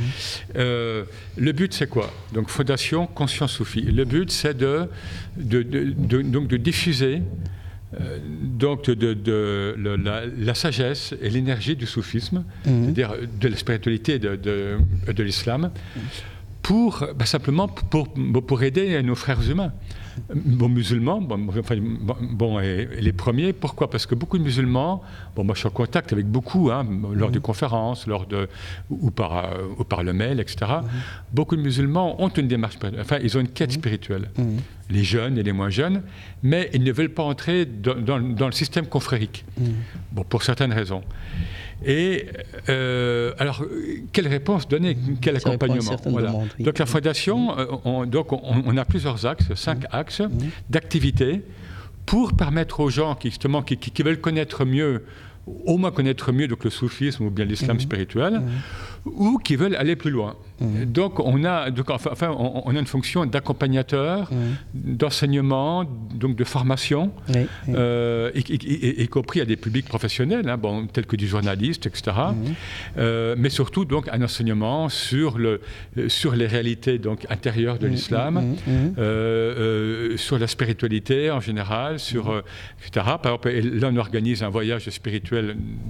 [0.57, 1.05] Euh,
[1.37, 2.12] le but, c'est quoi?
[2.33, 3.83] Donc, Fondation Conscience Soufi.
[3.83, 4.89] Le but, c'est de,
[5.37, 5.62] de,
[6.23, 7.23] donc de diffuser
[8.01, 9.75] euh, donc de,
[10.39, 12.85] la, sagesse et l'énergie du soufisme, mhm.
[12.85, 15.71] c'est-à-dire de la spiritualité de, de l'islam,
[16.62, 19.73] pour bah, simplement pour, pour aider nos frères humains
[20.35, 21.77] bon, musulmans, bon, enfin,
[22.21, 23.91] bon et, les premiers, pourquoi?
[23.91, 25.03] Parce que beaucoup de musulmans,
[25.35, 28.49] bon, moi je suis en contact avec beaucoup, hein, lors des conférences, lors de,
[28.91, 30.57] ou, par, euh, ou par le mail, etc.
[30.83, 30.89] Mhm.
[31.33, 33.77] Beaucoup de musulmans ont une démarche, enfin, ils ont une quête mhm.
[33.77, 34.31] spirituelle.
[34.39, 34.59] Mhm.
[34.91, 36.03] Les jeunes et les moins jeunes,
[36.43, 39.45] mais ils ne veulent pas entrer dans, dans le système confrérique,
[40.12, 41.03] bon, pour certaines raisons.
[41.85, 42.27] Et
[42.68, 43.64] euh, alors,
[44.12, 45.97] quelle réponse donner Quel accompagnement
[46.61, 49.97] Donc la fondation, euh, on, donc on, a plusieurs axes, cinq mmh.
[49.97, 50.31] axes mmh.
[50.70, 51.43] d'activité
[52.07, 55.05] pour permettre aux gens qui, justement, qui, qui, veulent connaître mieux
[55.47, 57.81] au moins connaître mieux donc, le soufisme ou bien l'islam mmh.
[57.81, 58.43] spirituel,
[59.05, 60.37] ou qui veulent aller plus loin.
[60.61, 60.85] Mmh.
[60.85, 64.31] Donc, on a, donc, enfin, on, a une fonction d'accompagnateur,
[64.73, 65.85] d'enseignement,
[66.15, 67.13] donc de formation,
[67.69, 72.13] euh, y, compris à des publics professionnels, hein, bon, tels que du journaliste, etc.
[72.97, 75.61] Euh, mais surtout donc un enseignement sur, le,
[76.09, 78.57] sur les réalités donc, intérieures de l'islam,
[78.99, 82.43] euh, sur la spiritualité en général, sur,
[82.81, 83.07] etc.
[83.23, 85.34] Par exemple, là, on organise un voyage spirituel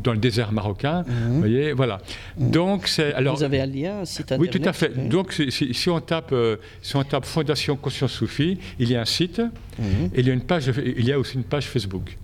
[0.03, 1.05] dans le désert marocain.
[1.07, 1.99] Vous voyez, voilà.
[2.37, 5.09] Donc, c'est alors, Vous avez un lien, un site internet Oui, tout à fait.
[5.09, 9.05] Donc, si, on tape, euh, si on tape Fondation Conscience Soufi, il y a un
[9.05, 9.41] site
[9.79, 10.11] mhm.
[10.15, 12.17] et il y a, une page, il y a aussi une page Facebook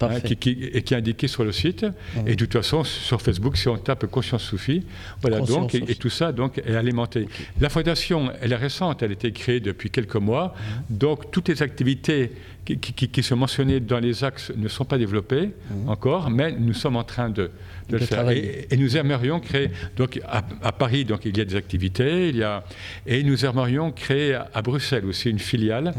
[0.00, 1.82] hein, qui, et qui est indiquée sur le site.
[1.82, 2.28] Mhm.
[2.28, 4.84] Et de toute façon, sur Facebook, si on tape Conscience Soufi,
[5.20, 7.28] voilà, donc, et, tout ça donc, est alimenté.
[7.60, 10.54] La Fondation, elle est récente, elle a été créée depuis quelques mois.
[10.90, 10.96] Mhm.
[10.98, 12.32] Donc, toutes les activités
[12.64, 15.50] qui, qui, sont mentionnées dans les axes ne sont pas développées
[15.86, 17.50] encore, mais nous sommes en train de
[17.90, 22.42] et, nous aimerions créer, donc à, Paris, donc il y a des activités, il y
[22.42, 22.64] a,
[23.06, 25.94] et nous aimerions créer à, Bruxelles aussi une filiale, mhm.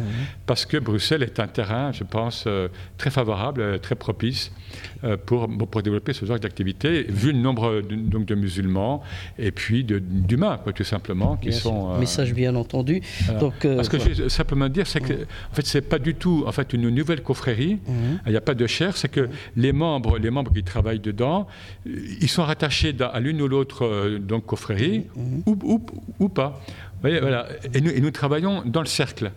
[0.46, 2.68] parce que Bruxelles est un terrain, je pense, euh,
[2.98, 4.52] très favorable, euh, très propice
[5.04, 9.02] euh, pour, pour développer ce genre d'activité, vu le nombre de, donc, de musulmans
[9.38, 11.98] et puis d'humains, tout simplement, qui sont.
[11.98, 13.02] Message bien entendu.
[13.40, 16.44] Donc, parce que je vais simplement dire, c'est que, en fait, c'est pas du tout,
[16.46, 17.80] en fait, une nouvelle confrérie.
[17.88, 18.20] Mhm.
[18.28, 21.48] Il n'y a pas de chair, c'est que les membres, les membres qui travaillent dedans,
[21.86, 25.44] ils sont rattachés à l'une ou l'autre euh, donc confrérie mhm.
[25.46, 25.86] ou,
[26.20, 26.62] ou, pas.
[27.02, 27.48] voilà.
[27.74, 29.32] Et nous, et, nous, travaillons dans le cercle.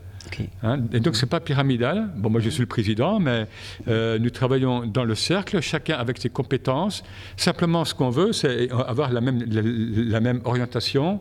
[0.62, 2.08] Hein, et donc, ce n'est pas pyramidal.
[2.16, 3.46] Bon, moi, je suis le président, mais
[3.86, 7.04] euh, nous travaillons dans le cercle, chacun avec ses compétences.
[7.36, 11.20] Simplement, ce qu'on veut, c'est avoir la même, la, même orientation, mhm.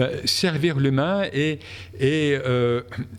[0.00, 1.60] euh, servir l'humain et,
[2.00, 2.36] et,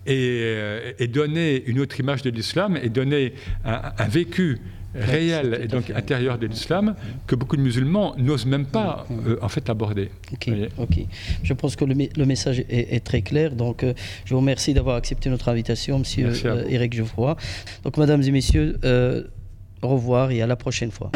[0.05, 3.33] et, et, donner une autre image de l'islam et donner
[3.63, 4.59] un, un vécu
[4.95, 6.95] réel et donc intérieur de l'islam
[7.27, 9.19] que beaucoup de musulmans n'osent même pas mm.
[9.27, 10.09] Euh, en fait aborder.
[10.31, 10.99] Ok, ok.
[11.43, 13.51] Je pense que le, message est, très clair.
[13.51, 13.93] Donc, euh,
[14.25, 16.31] je vous remercie d'avoir accepté notre invitation, Monsieur
[16.69, 17.35] Eric euh, Geoffroy.
[17.83, 18.79] Donc, Mesdames et Messieurs,
[19.81, 21.11] au revoir et à la prochaine fois.